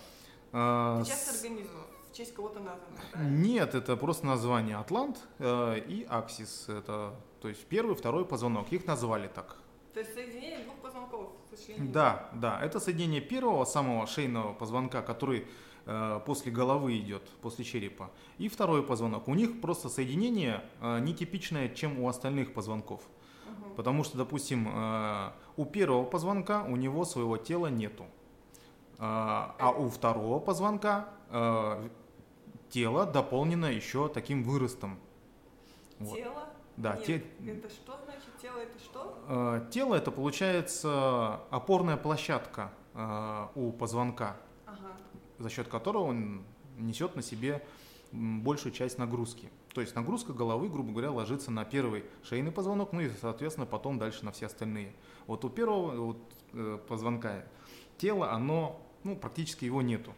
Э, 0.51 1.03
часть 1.05 1.35
организма 1.35 1.85
в 2.09 2.15
честь 2.15 2.33
кого-то 2.33 2.59
названо, 2.59 3.29
Нет, 3.29 3.75
это 3.75 3.95
просто 3.95 4.25
название 4.25 4.77
Атлант 4.77 5.19
э, 5.37 5.79
и 5.87 6.05
Аксис. 6.09 6.65
Это, 6.67 7.13
то 7.41 7.47
есть 7.47 7.65
первый, 7.65 7.95
второй 7.95 8.25
позвонок. 8.25 8.71
Их 8.71 8.85
назвали 8.85 9.27
так. 9.27 9.57
То 9.93 9.99
есть 9.99 10.13
соединение 10.13 10.63
двух 10.63 10.75
позвонков, 10.77 11.29
сочленение. 11.49 11.91
Да, 11.91 12.29
да. 12.33 12.59
Это 12.61 12.79
соединение 12.79 13.21
первого, 13.21 13.65
самого 13.65 14.07
шейного 14.07 14.53
позвонка, 14.53 15.01
который 15.01 15.47
э, 15.85 16.19
после 16.25 16.51
головы 16.51 16.97
идет, 16.97 17.23
после 17.41 17.63
черепа. 17.63 18.09
И 18.37 18.49
второй 18.49 18.83
позвонок. 18.83 19.27
У 19.27 19.35
них 19.35 19.61
просто 19.61 19.89
соединение 19.89 20.63
э, 20.81 20.99
нетипичное, 20.99 21.69
чем 21.69 21.99
у 21.99 22.07
остальных 22.07 22.53
позвонков. 22.53 23.01
Потому 23.79 24.03
что, 24.03 24.17
допустим, 24.17 24.67
э, 24.67 25.31
у 25.55 25.63
первого 25.63 26.03
позвонка 26.03 26.65
у 26.67 26.75
него 26.75 27.05
своего 27.05 27.37
тела 27.37 27.67
нету. 27.67 28.07
А, 28.97 29.55
а 29.57 29.71
у 29.71 29.87
второго 29.87 30.41
позвонка 30.41 31.07
э, 31.29 31.87
тело 32.69 33.05
дополнено 33.05 33.67
еще 33.67 34.09
таким 34.09 34.43
выростом. 34.43 34.99
Вот. 35.97 36.13
Тело? 36.13 36.49
Да, 36.75 36.97
Нет, 36.97 37.05
те... 37.05 37.23
Это 37.51 37.69
что 37.69 37.97
значит 38.03 38.37
тело? 38.41 38.57
Это 38.57 38.79
что? 38.79 39.17
Э, 39.29 39.61
тело 39.71 39.95
это 39.95 40.11
получается 40.11 41.39
опорная 41.49 41.95
площадка 41.95 42.73
у 43.55 43.71
позвонка, 43.71 44.35
ага. 44.65 44.91
за 45.37 45.49
счет 45.49 45.69
которого 45.69 46.03
он 46.03 46.43
несет 46.77 47.15
на 47.15 47.21
себе 47.21 47.65
большую 48.11 48.73
часть 48.73 48.97
нагрузки. 48.97 49.49
То 49.73 49.81
есть 49.81 49.95
нагрузка 49.95 50.33
головы, 50.33 50.67
грубо 50.69 50.91
говоря, 50.91 51.11
ложится 51.11 51.51
на 51.51 51.63
первый 51.63 52.03
шейный 52.23 52.51
позвонок, 52.51 52.91
ну 52.91 53.01
и, 53.01 53.09
соответственно, 53.21 53.65
потом 53.65 53.99
дальше 53.99 54.25
на 54.25 54.31
все 54.31 54.47
остальные. 54.47 54.93
Вот 55.27 55.45
у 55.45 55.49
первого 55.49 55.95
вот, 56.05 56.17
э, 56.53 56.79
позвонка 56.87 57.45
тело, 57.97 58.31
оно, 58.31 58.81
ну, 59.03 59.15
практически 59.15 59.65
его 59.65 59.81
нету. 59.81 60.13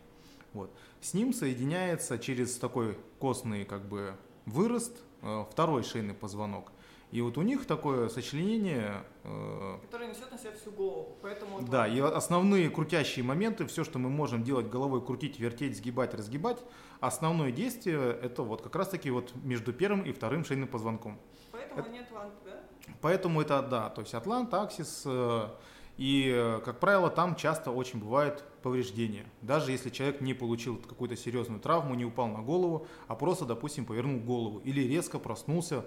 Вот. 0.53 0.71
С 1.01 1.13
ним 1.13 1.33
соединяется 1.33 2.17
через 2.17 2.57
такой 2.57 2.97
костный 3.19 3.65
как 3.65 3.87
бы 3.87 4.15
вырост 4.45 4.97
э, 5.21 5.45
второй 5.51 5.83
шейный 5.83 6.13
позвонок. 6.13 6.71
И 7.11 7.19
вот 7.19 7.37
у 7.37 7.41
них 7.41 7.65
такое 7.65 8.07
сочленение... 8.07 9.03
Э, 9.25 9.77
Которое 9.81 10.09
несет 10.09 10.31
на 10.31 10.37
себя 10.37 10.51
всю 10.53 10.71
голову. 10.71 11.17
Поэтому 11.21 11.61
да, 11.61 11.85
и 11.85 11.99
основные 11.99 12.69
крутящие 12.69 13.25
моменты, 13.25 13.65
все, 13.65 13.83
что 13.83 13.99
мы 13.99 14.09
можем 14.09 14.43
делать 14.43 14.69
головой, 14.69 15.05
крутить, 15.05 15.37
вертеть, 15.37 15.75
сгибать, 15.77 16.13
разгибать, 16.13 16.59
основное 17.01 17.51
действие 17.51 18.17
это 18.21 18.43
вот 18.43 18.61
как 18.61 18.75
раз-таки 18.75 19.11
вот 19.11 19.33
между 19.43 19.73
первым 19.73 20.03
и 20.03 20.13
вторым 20.13 20.45
шейным 20.45 20.69
позвонком. 20.69 21.19
Поэтому 21.51 21.79
это, 21.81 21.89
они 21.89 21.99
атлант, 21.99 22.33
да? 22.45 22.59
Поэтому 23.01 23.41
это, 23.41 23.61
да, 23.61 23.89
то 23.89 24.01
есть 24.01 24.13
атлант, 24.13 24.53
аксис, 24.53 25.03
э, 25.05 25.49
и, 25.97 26.59
как 26.63 26.79
правило, 26.79 27.09
там 27.09 27.35
часто 27.35 27.71
очень 27.71 27.99
бывает 27.99 28.43
повреждения. 28.61 29.25
Даже 29.41 29.71
если 29.71 29.89
человек 29.89 30.21
не 30.21 30.33
получил 30.33 30.77
какую-то 30.77 31.15
серьезную 31.15 31.59
травму, 31.59 31.95
не 31.95 32.05
упал 32.05 32.27
на 32.27 32.41
голову, 32.41 32.87
а 33.07 33.15
просто, 33.15 33.45
допустим, 33.45 33.85
повернул 33.85 34.19
голову 34.19 34.59
или 34.59 34.81
резко 34.81 35.19
проснулся, 35.19 35.85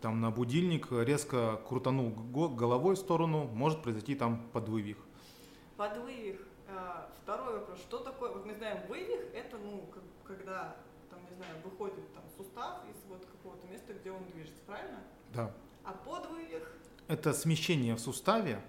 там 0.00 0.20
на 0.20 0.30
будильник 0.30 0.88
резко 0.90 1.60
крутанул 1.68 2.10
головой 2.10 2.96
в 2.96 2.98
сторону, 2.98 3.44
может 3.44 3.82
произойти 3.82 4.14
там 4.14 4.46
подвывих. 4.52 4.98
Подвывих. 5.76 6.40
А, 6.68 7.10
второй 7.22 7.60
вопрос. 7.60 7.78
Что 7.78 7.98
такое? 7.98 8.32
Вот 8.32 8.44
мы 8.44 8.54
знаем, 8.54 8.86
вывих 8.88 9.20
это, 9.34 9.56
ну, 9.58 9.88
когда, 10.24 10.76
там, 11.10 11.20
не 11.30 11.36
знаю, 11.36 11.54
выходит 11.64 12.12
там 12.12 12.24
сустав 12.36 12.82
из 12.90 13.08
вот 13.08 13.24
какого-то 13.24 13.66
места, 13.68 13.94
где 13.94 14.10
он 14.10 14.24
движется, 14.32 14.60
правильно? 14.66 14.98
Да. 15.32 15.54
А 15.84 15.92
подвывих? 15.92 16.76
Это 17.08 17.32
смещение 17.32 17.94
в 17.94 18.00
суставе, 18.00 18.60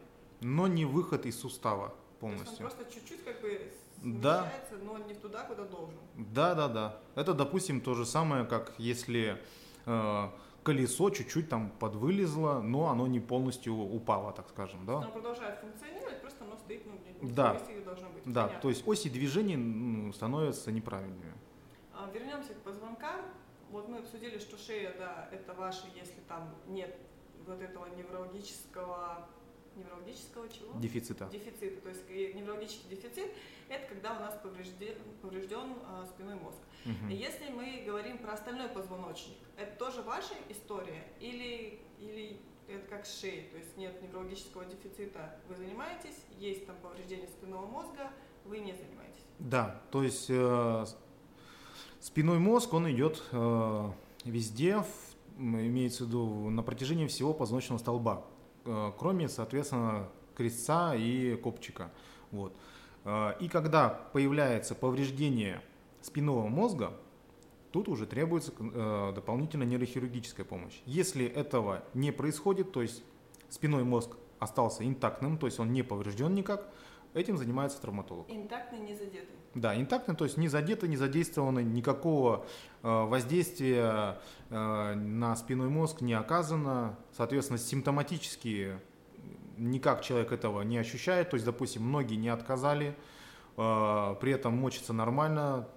но 0.41 0.67
не 0.67 0.85
выход 0.85 1.25
из 1.25 1.39
сустава 1.39 1.93
полностью. 2.19 2.45
То 2.45 2.51
есть 2.51 2.61
он 2.61 2.67
просто 2.67 2.93
чуть-чуть 2.93 3.23
как 3.23 3.41
бы 3.41 3.71
смещается, 4.01 4.77
да. 4.77 4.83
но 4.83 4.97
не 4.99 5.13
туда, 5.13 5.43
куда 5.43 5.63
должен. 5.63 5.97
Да, 6.15 6.55
да, 6.55 6.67
да. 6.67 6.99
Это, 7.15 7.33
допустим, 7.33 7.81
то 7.81 7.93
же 7.93 8.05
самое, 8.05 8.45
как 8.45 8.73
если 8.77 9.41
э, 9.85 10.29
колесо 10.63 11.09
чуть-чуть 11.09 11.49
там 11.49 11.71
подвылезло, 11.79 12.61
но 12.61 12.89
оно 12.89 13.07
не 13.07 13.19
полностью 13.19 13.73
упало, 13.73 14.31
так 14.33 14.49
скажем, 14.49 14.85
да? 14.85 14.97
Оно 14.97 15.11
продолжает 15.11 15.59
функционировать, 15.59 16.21
просто 16.21 16.43
оно 16.43 16.57
стоит, 16.57 16.85
ну, 16.85 16.93
не 17.21 17.31
да. 17.31 17.53
Месте, 17.53 17.81
должно 17.81 18.09
быть. 18.09 18.23
Да, 18.25 18.43
Понятно. 18.43 18.61
то 18.61 18.69
есть 18.69 18.87
оси 18.87 19.09
движения 19.09 19.57
ну, 19.57 20.11
становятся 20.13 20.71
неправильными. 20.71 21.33
А, 21.93 22.09
вернемся 22.13 22.53
к 22.53 22.57
позвонкам. 22.57 23.21
Вот 23.71 23.89
мы 23.89 23.97
обсудили, 23.97 24.39
что 24.39 24.57
шея, 24.57 24.93
да, 24.97 25.29
это 25.31 25.53
ваша, 25.53 25.87
если 25.95 26.21
там 26.27 26.55
нет 26.67 26.95
вот 27.45 27.61
этого 27.61 27.87
неврологического 27.95 29.27
неврологического 29.77 30.49
чего? 30.49 30.79
Дефицита. 30.79 31.29
Дефицита. 31.31 31.81
То 31.81 31.89
есть 31.89 32.35
неврологический 32.35 32.89
дефицит– 32.89 33.31
это 33.69 33.87
когда 33.87 34.15
у 34.15 34.19
нас 34.19 34.37
поврежден, 34.41 34.95
поврежден 35.21 35.73
а, 35.85 36.05
спинной 36.05 36.35
мозг. 36.35 36.57
Угу. 36.85 37.09
Если 37.09 37.49
мы 37.49 37.83
говорим 37.85 38.17
про 38.17 38.33
остальной 38.33 38.69
позвоночник, 38.69 39.37
это 39.57 39.75
тоже 39.77 40.01
ваша 40.01 40.33
история 40.49 41.03
или, 41.19 41.79
или 41.99 42.39
это 42.67 42.87
как 42.87 43.05
шеей, 43.05 43.49
то 43.49 43.57
есть 43.57 43.75
нет 43.77 44.01
неврологического 44.01 44.65
дефицита, 44.65 45.39
вы 45.49 45.55
занимаетесь, 45.55 46.15
есть 46.37 46.65
там 46.65 46.75
повреждение 46.81 47.27
спинного 47.27 47.65
мозга, 47.65 48.11
вы 48.45 48.59
не 48.59 48.73
занимаетесь? 48.73 49.23
Да, 49.39 49.81
то 49.91 50.03
есть 50.03 50.27
э, 50.29 50.85
спиной 51.99 52.39
мозг, 52.39 52.73
он 52.73 52.89
идет 52.91 53.21
э, 53.31 53.91
везде, 54.23 54.79
в, 54.79 55.37
имеется 55.37 56.03
в 56.03 56.07
виду 56.07 56.49
на 56.49 56.63
протяжении 56.63 57.07
всего 57.07 57.33
позвоночного 57.33 57.79
столба. 57.79 58.25
Э, 58.67 58.91
кроме, 58.97 59.29
соответственно, 59.29 60.09
крестца 60.35 60.93
и 60.93 61.35
копчика. 61.37 61.89
Вот. 62.31 62.53
Э, 63.05 63.33
и 63.39 63.47
когда 63.47 63.89
появляется 63.89 64.75
повреждение 64.75 65.61
спинного 66.01 66.47
мозга, 66.47 66.91
тут 67.71 67.87
уже 67.87 68.05
требуется 68.05 68.51
э, 68.59 69.13
дополнительная 69.15 69.65
нейрохирургическая 69.67 70.45
помощь. 70.45 70.81
Если 70.85 71.25
этого 71.25 71.83
не 71.93 72.11
происходит, 72.11 72.73
то 72.73 72.81
есть 72.81 73.03
спиной 73.49 73.85
мозг 73.85 74.17
остался 74.39 74.85
интактным, 74.85 75.37
то 75.37 75.47
есть 75.47 75.59
он 75.59 75.71
не 75.71 75.81
поврежден 75.81 76.35
никак, 76.35 76.67
этим 77.13 77.37
занимается 77.37 77.81
травматолог. 77.81 78.29
Интактный, 78.29 78.79
не 78.79 78.93
задетый. 78.93 79.35
Да, 79.55 79.75
интактный, 79.75 80.15
то 80.15 80.23
есть 80.25 80.37
не 80.37 80.47
задето, 80.49 80.87
не 80.87 80.97
задействовано, 80.97 81.59
никакого 81.59 82.45
э, 82.83 83.05
воздействия 83.05 84.19
э, 84.49 84.93
на 84.93 85.35
спинной 85.35 85.69
мозг 85.69 86.01
не 86.01 86.13
оказано. 86.13 86.95
Соответственно, 87.11 87.57
симптоматически 87.57 88.79
никак 89.57 90.03
человек 90.03 90.31
этого 90.31 90.61
не 90.61 90.77
ощущает. 90.77 91.31
То 91.31 91.35
есть, 91.37 91.45
допустим, 91.45 91.83
многие 91.83 92.15
не 92.15 92.29
отказали, 92.29 92.95
э, 93.57 94.15
при 94.21 94.31
этом 94.31 94.55
мочится 94.55 94.93
нормально, 94.93 95.67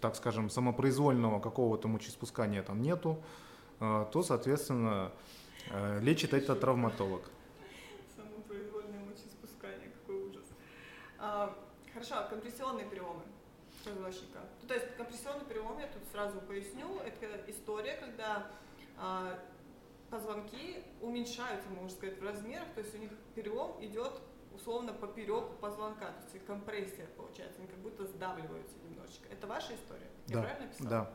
так 0.00 0.16
скажем, 0.16 0.50
самопроизвольного 0.50 1.40
какого-то 1.40 1.88
мочеиспускания 1.88 2.62
там 2.62 2.82
нету, 2.82 3.22
то, 3.78 4.24
соответственно, 4.26 5.12
лечит 6.00 6.34
это 6.34 6.56
травматолог. 6.56 7.30
А, 11.26 11.52
Хорошо, 11.92 12.18
а 12.18 12.22
компрессионные 12.24 12.86
переломы 12.86 13.22
позвоночника. 13.84 14.40
Ну, 14.62 14.68
то 14.68 14.74
есть 14.74 14.94
компрессионный 14.96 15.44
перелом, 15.44 15.78
я 15.78 15.86
тут 15.86 16.02
сразу 16.12 16.40
поясню, 16.40 17.00
это 17.00 17.50
история, 17.50 17.94
когда 17.94 18.46
а, 18.98 19.38
позвонки 20.10 20.84
уменьшаются, 21.00 21.68
можно 21.70 21.90
сказать, 21.90 22.20
в 22.20 22.22
размерах, 22.22 22.68
то 22.74 22.80
есть 22.80 22.94
у 22.94 22.98
них 22.98 23.10
перелом 23.34 23.82
идет 23.84 24.12
условно 24.54 24.92
поперек 24.92 25.48
позвонка, 25.60 26.06
то 26.06 26.34
есть 26.34 26.46
компрессия 26.46 27.06
получается, 27.16 27.58
они 27.58 27.68
как 27.68 27.78
будто 27.78 28.06
сдавливаются 28.06 28.76
немножечко. 28.88 29.26
Это 29.30 29.46
ваша 29.46 29.74
история? 29.74 30.10
Я 30.28 30.36
да, 30.36 30.42
правильно 30.42 30.66
описала? 30.66 30.90
Да. 30.90 31.10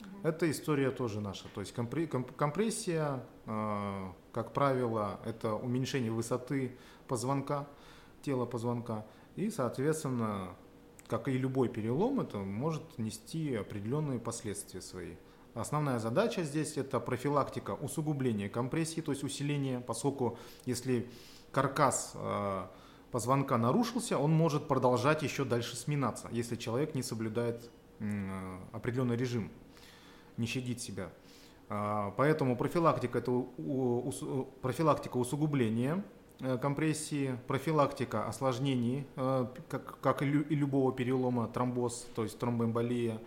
Угу. 0.00 0.28
Это 0.28 0.50
история 0.50 0.90
тоже 0.90 1.20
наша. 1.20 1.46
То 1.54 1.60
есть 1.60 1.72
компрессия, 1.72 3.22
э, 3.46 4.12
как 4.32 4.52
правило, 4.52 5.20
это 5.24 5.54
уменьшение 5.54 6.10
высоты 6.10 6.76
позвонка, 7.06 7.66
тела 8.22 8.46
позвонка. 8.46 9.04
И, 9.36 9.50
соответственно, 9.50 10.56
как 11.06 11.28
и 11.28 11.32
любой 11.32 11.68
перелом, 11.68 12.20
это 12.20 12.38
может 12.38 12.98
нести 12.98 13.54
определенные 13.54 14.18
последствия 14.18 14.80
свои. 14.80 15.16
Основная 15.54 15.98
задача 15.98 16.44
здесь 16.44 16.76
это 16.76 17.00
профилактика 17.00 17.72
усугубления 17.72 18.48
компрессии, 18.48 19.00
то 19.00 19.10
есть 19.10 19.24
усиление, 19.24 19.80
поскольку 19.80 20.38
если 20.64 21.10
каркас 21.50 22.12
э, 22.14 22.66
позвонка 23.10 23.58
нарушился, 23.58 24.16
он 24.16 24.30
может 24.30 24.68
продолжать 24.68 25.22
еще 25.22 25.44
дальше 25.44 25.74
сминаться, 25.74 26.28
если 26.30 26.54
человек 26.54 26.94
не 26.94 27.02
соблюдает 27.02 27.68
э, 27.98 28.58
определенный 28.70 29.16
режим, 29.16 29.50
не 30.36 30.46
щадит 30.46 30.80
себя. 30.80 31.10
Э, 31.68 32.12
поэтому 32.16 32.56
профилактика 32.56 33.18
это 33.18 33.32
профилактика 34.62 35.16
усугубления 35.16 36.04
компрессии, 36.60 37.38
профилактика 37.46 38.26
осложнений, 38.26 39.06
э, 39.16 39.46
как, 39.68 40.00
как 40.00 40.22
и 40.22 40.26
любого 40.26 40.92
перелома, 40.92 41.48
тромбоз, 41.48 42.06
то 42.14 42.22
есть 42.22 42.38
тромбоэмболия, 42.38 43.20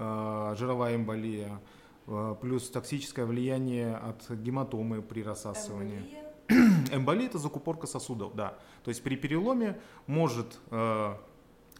Э, 0.00 0.54
жировая 0.56 0.94
эмболия, 0.94 1.60
э, 2.06 2.36
плюс 2.40 2.70
токсическое 2.70 3.26
влияние 3.26 3.96
от 3.96 4.30
гематомы 4.30 5.02
при 5.02 5.24
рассасывании. 5.24 5.98
Эмболия? 6.48 6.96
Эмболия– 6.96 7.26
это 7.28 7.38
закупорка 7.38 7.88
сосудов, 7.88 8.36
да. 8.36 8.56
То 8.84 8.90
есть 8.90 9.02
при 9.02 9.16
переломе 9.16 9.80
может 10.06 10.60
э, 10.70 11.16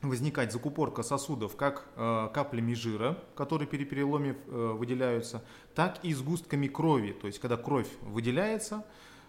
возникать 0.02 0.52
закупорка 0.52 1.04
сосудов 1.04 1.54
как 1.54 1.86
каплями 1.94 2.74
жира, 2.74 3.18
которые 3.36 3.68
при 3.68 3.84
переломе 3.84 4.36
выделяются, 4.46 5.44
так 5.76 6.04
и 6.04 6.12
сгустками 6.12 6.66
крови. 6.66 7.12
То 7.12 7.28
есть 7.28 7.38
когда 7.38 7.56
кровь 7.56 7.88
выделяется 8.02 8.84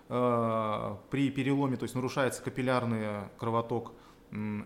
при 0.10 1.30
переломе, 1.30 1.78
то 1.78 1.84
есть 1.84 1.96
нарушается 1.96 2.42
капиллярный 2.42 3.30
кровоток, 3.38 3.94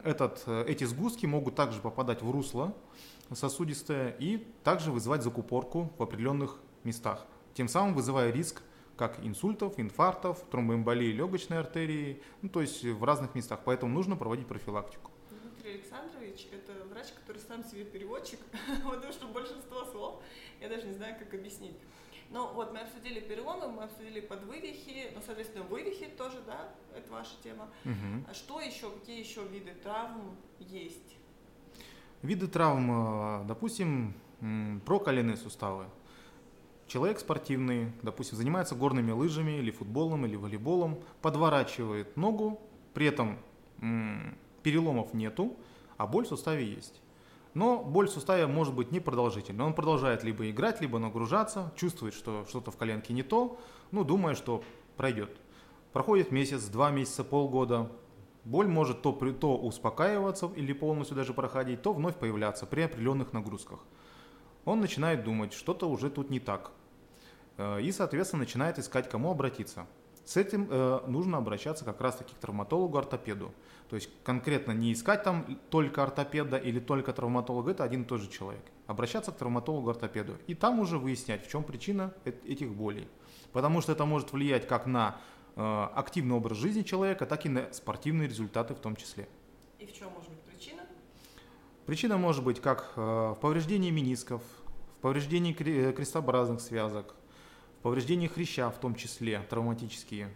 этот, 0.03 0.47
эти 0.47 0.85
сгустки 0.85 1.25
могут 1.25 1.55
также 1.55 1.79
попадать 1.81 2.21
в 2.21 2.31
русло 2.31 2.73
сосудистая 3.31 4.15
и 4.19 4.38
также 4.63 4.91
вызывать 4.91 5.21
закупорку 5.21 5.91
в 5.97 6.03
определенных 6.03 6.59
местах, 6.83 7.25
тем 7.53 7.67
самым 7.67 7.93
вызывая 7.93 8.31
риск 8.31 8.62
как 8.95 9.19
инсультов, 9.25 9.79
инфарктов, 9.79 10.43
тромбоэмболии 10.51 11.12
легочной 11.12 11.59
артерии, 11.59 12.21
ну, 12.41 12.50
то 12.50 12.62
есть 12.62 12.83
в 12.83 13.03
разных 13.03 13.33
местах. 13.33 13.62
Поэтому 13.65 13.91
нужно 13.91 14.15
проводить 14.15 14.47
профилактику. 14.47 15.12
Дмитрий 15.31 15.79
Александрович– 15.79 16.47
это 16.51 16.85
врач, 16.85 17.07
который 17.12 17.39
сам 17.39 17.63
себе 17.63 17.85
переводчик, 17.85 18.39
потому 18.83 19.12
что 19.12 19.27
большинство 19.27 19.83
слов 19.85 20.23
я 20.62 20.69
даже 20.69 20.85
не 20.85 20.93
знаю, 20.93 21.15
как 21.17 21.33
объяснить. 21.33 21.77
Ну 22.33 22.51
вот 22.53 22.73
мы 22.73 22.79
обсудили 22.79 23.19
переломы, 23.19 23.67
мы 23.67 23.83
обсудили 23.83 24.19
подвывихи, 24.19 25.11
ну, 25.13 25.21
соответственно, 25.23 25.63
вывихи 25.65 26.07
тоже, 26.17 26.41
да, 26.47 26.67
это 26.97 27.11
ваша 27.11 27.35
тема. 27.43 27.69
Угу. 27.85 28.25
А 28.27 28.33
что 28.33 28.59
еще, 28.59 28.89
какие 28.89 29.19
еще 29.19 29.43
виды 29.43 29.71
травм 29.83 30.35
есть? 30.57 31.15
Виды 32.23 32.47
травм, 32.47 33.43
э, 33.43 33.45
допустим, 33.45 34.15
проколенные 34.83 35.37
суставы. 35.37 35.85
Человек 36.87 37.19
спортивный, 37.19 37.91
допустим, 38.01 38.35
занимается 38.35 38.73
горными 38.73 39.12
лыжами 39.12 39.60
или 39.60 39.69
футболом 39.69 40.25
или 40.25 40.36
волейболом, 40.36 41.03
подворачивает 41.21 42.17
ногу, 42.17 42.60
при 42.95 43.05
этом 43.05 43.38
переломов 44.63 45.13
нету, 45.13 45.55
а 45.97 46.08
боль 46.08 46.25
в 46.25 46.29
суставе 46.29 46.65
есть. 46.65 46.99
Но 47.53 47.83
боль 47.83 48.07
в 48.07 48.11
суставе 48.11 48.47
может 48.47 48.73
быть 48.73 48.91
непродолжительной. 48.91 49.65
Он 49.65 49.73
продолжает 49.73 50.23
либо 50.23 50.49
играть, 50.49 50.81
либо 50.81 50.99
нагружаться, 50.99 51.71
чувствует, 51.75 52.13
что 52.13 52.45
что-то 52.49 52.71
в 52.71 52.77
коленке 52.77 53.13
не 53.13 53.23
то, 53.23 53.59
ну, 53.91 54.03
думая, 54.03 54.35
что 54.35 54.63
пройдет. 54.97 55.37
Проходит 55.91 56.31
месяц, 56.31 56.65
два 56.65 56.89
месяца, 56.89 57.23
полгода, 57.23 57.91
Боль 58.45 58.67
может 58.67 59.01
то, 59.01 59.13
то 59.13 59.57
успокаиваться 59.57 60.51
или 60.55 60.73
полностью 60.73 61.15
даже 61.15 61.33
проходить, 61.33 61.81
то 61.81 61.93
вновь 61.93 62.15
появляться 62.15 62.65
при 62.65 62.81
определенных 62.81 63.31
нагрузках. 63.31 63.79
Он 64.65 64.81
начинает 64.81 65.23
думать, 65.23 65.53
что-то 65.53 65.89
уже 65.89 66.09
тут 66.09 66.29
не 66.29 66.41
так. 66.41 66.71
Э, 67.57 67.81
и, 67.81 67.91
соответственно, 67.91 68.41
начинает 68.41 68.79
искать, 68.79 69.09
кому 69.09 69.31
обратиться. 69.31 69.87
С 70.25 70.38
этим 70.38 70.67
э, 70.69 71.01
нужно 71.07 71.38
обращаться 71.38 71.86
как 71.86 71.99
раз-таки 72.01 72.33
к 72.33 72.38
травматологу-ортопеду. 72.38 73.51
То 73.89 73.95
есть 73.95 74.09
конкретно 74.23 74.71
не 74.71 74.93
искать 74.93 75.23
там 75.23 75.59
только 75.69 76.03
ортопеда 76.03 76.57
или 76.57 76.79
только 76.79 77.13
травматолога, 77.13 77.71
это 77.71 77.83
один 77.83 78.03
и 78.03 78.05
тот 78.05 78.21
же 78.21 78.29
человек. 78.29 78.63
Обращаться 78.88 79.31
к 79.31 79.38
травматологу-ортопеду. 79.38 80.38
И 80.47 80.55
там 80.55 80.79
уже 80.79 80.97
выяснять, 80.97 81.45
в 81.45 81.49
чем 81.49 81.63
причина 81.63 82.13
этих 82.25 82.73
болей. 82.73 83.07
Потому 83.51 83.81
что 83.81 83.91
это 83.91 84.05
может 84.05 84.31
влиять 84.31 84.67
как 84.67 84.86
на 84.86 85.19
Э, 85.55 85.88
активный 85.93 86.36
образ 86.36 86.57
жизни 86.57 86.81
человека, 86.81 87.27
так 87.27 87.45
и 87.45 87.49
на 87.49 87.71
спортивные 87.73 88.27
результаты 88.27 88.73
в 88.73 88.79
том 88.79 88.95
числе. 88.95 89.27
И 89.77 89.86
в 89.86 89.93
чем 89.93 90.12
может 90.12 90.29
быть 90.29 90.39
причина? 90.41 90.81
Причина 91.86 92.17
может 92.17 92.43
быть 92.43 92.59
как 92.59 92.93
э, 92.95 93.01
в 93.01 93.38
повреждении 93.39 93.91
менисков, 93.91 94.41
в 94.97 95.01
повреждении 95.01 95.55
э, 95.59 95.93
крестообразных 95.93 96.59
связок, 96.59 97.15
в 97.84 97.91
повреждении 97.91 98.28
хряща 98.28 98.72
в 98.72 98.80
том 98.80 98.96
числе, 98.96 99.41
травматические. 99.50 100.34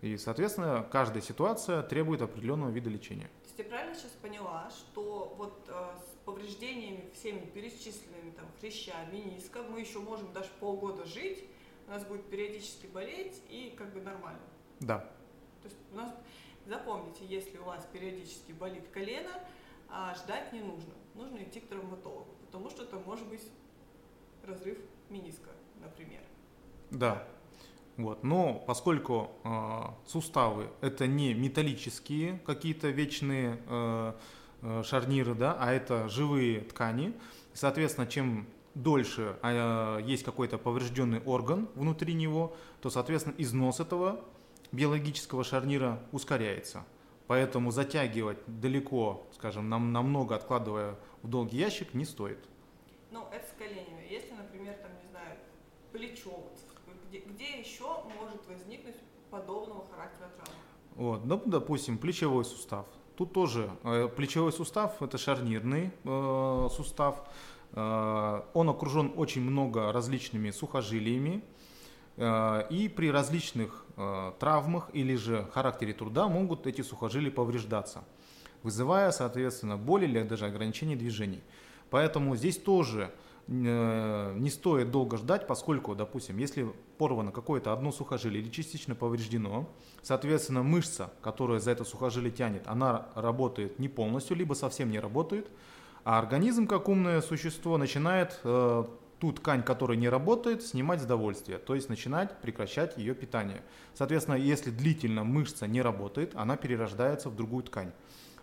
И, 0.00 0.16
соответственно, 0.16 0.84
каждая 0.90 1.22
ситуация 1.22 1.84
требует 1.84 2.20
определенного 2.20 2.70
вида 2.70 2.90
лечения. 2.90 3.28
То 3.42 3.44
есть 3.44 3.58
я 3.58 3.64
правильно 3.66 3.94
сейчас 3.94 4.10
поняла, 4.20 4.68
что 4.70 5.36
вот 5.38 5.54
э, 5.68 5.72
с 5.72 6.24
повреждениями 6.24 7.08
всеми 7.14 7.46
перечисленными, 7.46 8.32
там, 8.32 8.46
хряща, 8.60 8.92
мениска, 9.12 9.62
мы 9.62 9.82
еще 9.82 10.00
можем 10.00 10.32
даже 10.32 10.48
полгода 10.58 11.04
жить, 11.04 11.44
у 11.86 11.92
нас 11.92 12.04
будет 12.04 12.28
периодически 12.28 12.86
болеть 12.86 13.40
и 13.48 13.72
как 13.78 13.94
бы 13.94 14.00
нормально. 14.00 14.42
Да. 14.80 14.98
То 15.62 15.68
есть 15.68 15.76
у 15.92 15.94
нас, 15.94 16.12
запомните, 16.66 17.24
если 17.24 17.56
у 17.58 17.64
вас 17.66 17.86
периодически 17.92 18.50
болит 18.50 18.88
колено, 18.88 19.30
а 19.88 20.12
ждать 20.16 20.52
не 20.52 20.58
нужно. 20.60 20.92
Нужно 21.14 21.38
идти 21.38 21.60
к 21.60 21.68
травматологу, 21.68 22.34
потому 22.46 22.68
что 22.68 22.82
это 22.82 22.98
может 22.98 23.28
быть 23.28 23.42
разрыв 24.42 24.78
мениска, 25.08 25.50
например. 25.80 26.20
Да. 26.94 27.24
Вот. 27.96 28.24
Но 28.24 28.54
поскольку 28.66 29.30
э, 29.44 29.82
суставы 30.06 30.68
это 30.80 31.06
не 31.06 31.34
металлические 31.34 32.40
какие-то 32.44 32.88
вечные 32.88 33.58
э, 33.68 34.12
э, 34.62 34.82
шарниры, 34.84 35.34
да, 35.34 35.56
а 35.58 35.72
это 35.72 36.08
живые 36.08 36.60
ткани, 36.60 37.14
соответственно, 37.52 38.06
чем 38.06 38.46
дольше 38.74 39.36
а, 39.42 40.00
есть 40.00 40.24
какой-то 40.24 40.58
поврежденный 40.58 41.20
орган 41.20 41.68
внутри 41.76 42.14
него, 42.14 42.56
то, 42.82 42.90
соответственно, 42.90 43.34
износ 43.38 43.78
этого 43.78 44.20
биологического 44.72 45.44
шарнира 45.44 46.00
ускоряется. 46.10 46.84
Поэтому 47.26 47.70
затягивать 47.70 48.38
далеко, 48.46 49.26
скажем, 49.32 49.68
нам, 49.68 49.92
намного 49.92 50.34
откладывая 50.34 50.96
в 51.22 51.28
долгий 51.28 51.56
ящик, 51.56 51.94
не 51.94 52.04
стоит. 52.04 52.38
Ну, 53.10 53.26
это 53.32 53.46
с 53.46 53.52
коленями. 53.56 54.06
Если, 54.10 54.32
например, 54.32 54.74
там, 54.74 54.90
не 55.02 55.08
знаю, 55.08 55.36
плечо, 55.92 56.43
может 58.48 58.62
возникнуть 58.62 58.96
подобного 59.30 59.84
характера 59.90 60.28
травмы? 60.36 60.60
Вот, 60.96 61.24
ну, 61.24 61.42
допустим, 61.44 61.98
плечевой 61.98 62.44
сустав. 62.44 62.86
Тут 63.16 63.32
тоже 63.32 63.70
э, 63.84 64.08
плечевой 64.08 64.52
сустав– 64.52 64.96
это 65.02 65.18
шарнирный 65.18 65.90
э, 66.04 66.68
сустав, 66.74 67.28
Э, 67.74 68.42
он 68.54 68.68
окружен 68.68 69.12
очень 69.16 69.42
много 69.42 69.92
различными 69.92 70.50
сухожилиями, 70.50 71.42
э, 72.16 72.66
и 72.70 72.88
при 72.88 73.10
различных 73.10 73.84
э, 73.96 74.32
травмах 74.38 74.90
или 74.92 75.16
же 75.16 75.48
характере 75.52 75.92
труда 75.92 76.28
могут 76.28 76.66
эти 76.66 76.82
сухожилия 76.82 77.32
повреждаться, 77.32 78.04
вызывая, 78.62 79.10
соответственно, 79.10 79.76
боль 79.76 80.04
или 80.04 80.22
даже 80.22 80.46
ограничение 80.46 80.96
движений. 80.96 81.42
Поэтому 81.90 82.36
здесь 82.36 82.58
тоже 82.58 83.12
не 83.46 84.50
стоит 84.50 84.90
долго 84.90 85.16
ждать, 85.16 85.46
поскольку, 85.46 85.94
допустим, 85.94 86.38
если 86.38 86.72
порвано 86.96 87.30
какое-то 87.30 87.72
одно 87.72 87.92
сухожилие 87.92 88.42
или 88.42 88.50
частично 88.50 88.94
повреждено, 88.94 89.68
соответственно, 90.02 90.62
мышца, 90.62 91.12
которая 91.20 91.60
за 91.60 91.72
это 91.72 91.84
сухожилие 91.84 92.30
тянет, 92.30 92.62
она 92.66 93.08
работает 93.14 93.78
не 93.78 93.88
полностью, 93.88 94.36
либо 94.36 94.54
совсем 94.54 94.90
не 94.90 94.98
работает, 94.98 95.50
а 96.04 96.18
организм, 96.18 96.66
как 96.66 96.88
умное 96.88 97.20
существо, 97.20 97.76
начинает 97.78 98.40
э, 98.44 98.84
ту 99.20 99.32
ткань, 99.32 99.62
которая 99.62 99.96
не 99.96 100.08
работает, 100.08 100.62
снимать 100.62 101.00
с 101.00 101.04
довольствия, 101.04 101.58
то 101.58 101.74
есть 101.74 101.88
начинать 101.88 102.40
прекращать 102.40 102.96
ее 102.98 103.14
питание. 103.14 103.62
Соответственно, 103.94 104.36
если 104.36 104.70
длительно 104.70 105.24
мышца 105.24 105.66
не 105.66 105.82
работает, 105.82 106.32
она 106.34 106.56
перерождается 106.56 107.30
в 107.30 107.36
другую 107.36 107.64
ткань. 107.64 107.92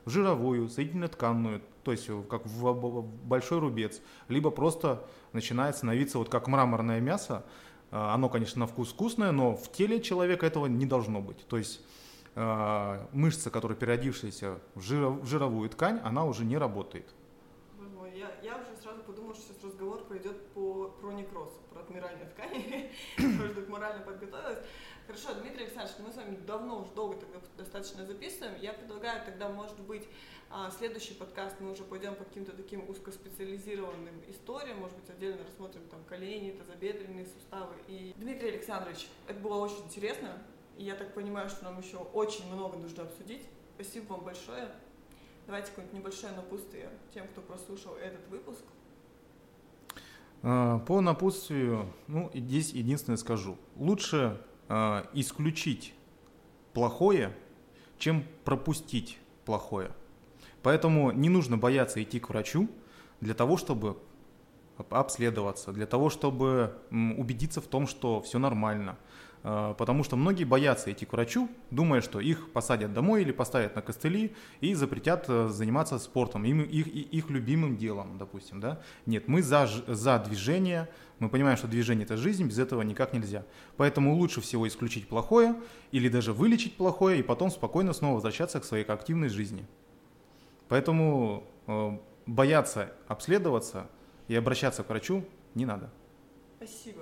В 0.06 0.10
жировую, 0.10 0.70
соединительно-тканную, 0.70 1.62
то 1.84 1.92
есть 1.92 2.10
как 2.30 2.46
в 2.46 3.02
большой 3.24 3.60
рубец, 3.60 4.02
либо 4.28 4.52
просто 4.52 5.06
начинает 5.34 5.76
становиться 5.76 6.18
вот 6.18 6.30
как 6.30 6.48
мраморное 6.48 7.00
мясо. 7.00 7.46
А, 7.92 8.14
оно, 8.14 8.30
конечно, 8.30 8.60
на 8.60 8.68
вкус 8.68 8.92
вкусное, 8.92 9.32
но 9.32 9.56
в 9.56 9.72
теле 9.72 10.02
человека 10.02 10.46
этого 10.46 10.68
не 10.68 10.86
должно 10.86 11.22
быть. 11.22 11.46
То 11.48 11.58
есть 11.58 11.82
а, 12.36 13.08
мышца, 13.12 13.50
которая 13.50 13.78
переодевшаяся 13.78 14.60
в, 14.76 14.82
жировую 14.82 15.70
ткань, 15.70 16.00
она 16.04 16.26
уже 16.26 16.46
не 16.46 16.58
работает. 16.58 17.14
Я, 18.14 18.30
я 18.44 18.58
уже 18.58 18.80
сразу 18.82 19.02
подумала, 19.02 19.34
что 19.34 19.52
сейчас 19.54 19.64
разговор 19.64 20.04
пойдет 20.04 20.48
по, 20.50 20.90
про 21.02 21.12
некроз, 21.12 21.50
про 21.72 21.82
отмирание 21.82 22.26
ткани. 22.26 22.92
Может 23.18 23.68
морально 23.70 24.04
подготовилась. 24.04 24.60
Хорошо, 25.12 25.34
Дмитрий 25.42 25.66
Александрович, 25.66 25.98
мы 26.00 26.10
с 26.10 26.16
вами 26.16 26.38
давно, 26.48 26.80
уже 26.80 26.92
долго 26.92 27.18
тогда 27.18 27.40
достаточно 27.58 28.06
записываем. 28.06 28.54
Я 28.62 28.72
предлагаю 28.72 29.22
тогда, 29.26 29.50
может 29.50 29.78
быть, 29.82 30.08
а, 30.50 30.72
следующий 30.72 31.16
подкаст 31.16 31.58
мы 31.60 31.74
уже 31.74 31.84
пойдем 31.84 32.16
по 32.16 32.24
каким-то 32.24 32.54
таким 32.54 32.90
узкоспециализированным 32.90 34.24
историям, 34.30 34.80
может 34.80 34.96
быть, 34.96 35.10
отдельно 35.10 35.44
рассмотрим 35.44 35.82
там 35.92 36.00
колени, 36.06 36.52
тазобедренные 36.52 37.26
суставы. 37.26 37.74
И 37.90 38.14
Дмитрий 38.16 38.52
Александрович, 38.52 39.10
это 39.28 39.38
было 39.42 39.56
очень 39.56 39.84
интересно. 39.84 40.42
И 40.78 40.86
я 40.86 40.96
так 40.96 41.14
понимаю, 41.14 41.50
что 41.50 41.66
нам 41.66 41.78
еще 41.82 41.98
очень 41.98 42.48
много 42.48 42.78
нужно 42.78 43.04
обсудить. 43.04 43.46
Спасибо 43.76 44.14
вам 44.14 44.22
большое. 44.24 44.70
Давайте 45.46 45.72
какое-нибудь 45.72 46.00
небольшое 46.00 46.32
напутствие 46.32 46.90
тем, 47.14 47.28
кто 47.28 47.42
прослушал 47.42 47.96
этот 47.96 48.26
выпуск. 48.30 48.64
А, 50.42 50.80
по 50.80 51.02
напутствию, 51.02 51.92
ну, 52.08 52.32
здесь 52.34 52.72
единственное 52.72 53.18
скажу. 53.18 53.58
Лучше 53.76 54.40
э, 54.70 55.04
исключить 55.14 55.94
плохое, 56.74 57.36
чем 57.98 58.26
пропустить 58.44 59.18
плохое. 59.46 59.92
Поэтому 60.64 61.12
не 61.12 61.30
нужно 61.30 61.58
бояться 61.58 62.02
идти 62.02 62.20
к 62.20 62.30
врачу 62.30 62.70
для 63.20 63.34
того, 63.34 63.58
чтобы 63.58 63.98
обследоваться, 64.90 65.72
для 65.72 65.86
того, 65.86 66.10
чтобы 66.10 66.74
убедиться 66.90 67.62
в 67.62 67.68
том, 67.68 67.88
что 67.88 68.22
все 68.22 68.40
нормально. 68.40 68.98
А, 69.44 69.74
потому 69.74 70.04
что 70.04 70.16
многие 70.16 70.44
боятся 70.44 70.92
идти 70.92 71.06
к 71.06 71.14
врачу, 71.14 71.50
думая, 71.72 72.02
что 72.02 72.20
их 72.20 72.52
посадят 72.52 72.94
домой 72.94 73.22
или 73.22 73.32
поставят 73.32 73.76
на 73.76 73.82
костыли 73.82 74.36
и 74.60 74.76
запретят 74.76 75.26
э, 75.30 75.50
заниматься 75.50 75.98
спортом, 75.98 76.46
им, 76.46 76.62
их, 76.62 76.88
их 76.88 77.30
любимым 77.30 77.76
делом, 77.76 78.18
допустим. 78.20 78.60
Да? 78.60 78.82
Нет, 79.08 79.28
мы 79.28 79.42
за, 79.42 79.68
за 79.88 80.20
движение, 80.20 80.90
мы 81.18 81.30
понимаем, 81.30 81.58
что 81.58 81.68
движение– 81.68 82.06
это 82.06 82.18
жизнь, 82.18 82.46
без 82.46 82.60
этого 82.60 82.84
никак 82.84 83.14
нельзя. 83.14 83.44
Поэтому 83.78 84.16
лучше 84.16 84.42
всего 84.42 84.68
исключить 84.68 85.08
плохое 85.08 85.56
или 85.92 86.08
даже 86.08 86.34
вылечить 86.34 86.78
плохое 86.78 87.20
и 87.20 87.24
потом 87.24 87.50
спокойно 87.50 87.94
снова 87.94 88.16
возвращаться 88.16 88.60
к 88.60 88.66
своей 88.66 88.86
активной 88.86 89.30
жизни. 89.30 89.66
Поэтому 90.68 91.44
э, 91.66 91.98
бояться 92.28 92.92
обследоваться 93.08 93.88
и 94.32 94.36
обращаться 94.36 94.84
к 94.84 94.88
врачу 94.90 95.26
не 95.56 95.66
надо. 95.66 95.90
Спасибо. 96.56 97.00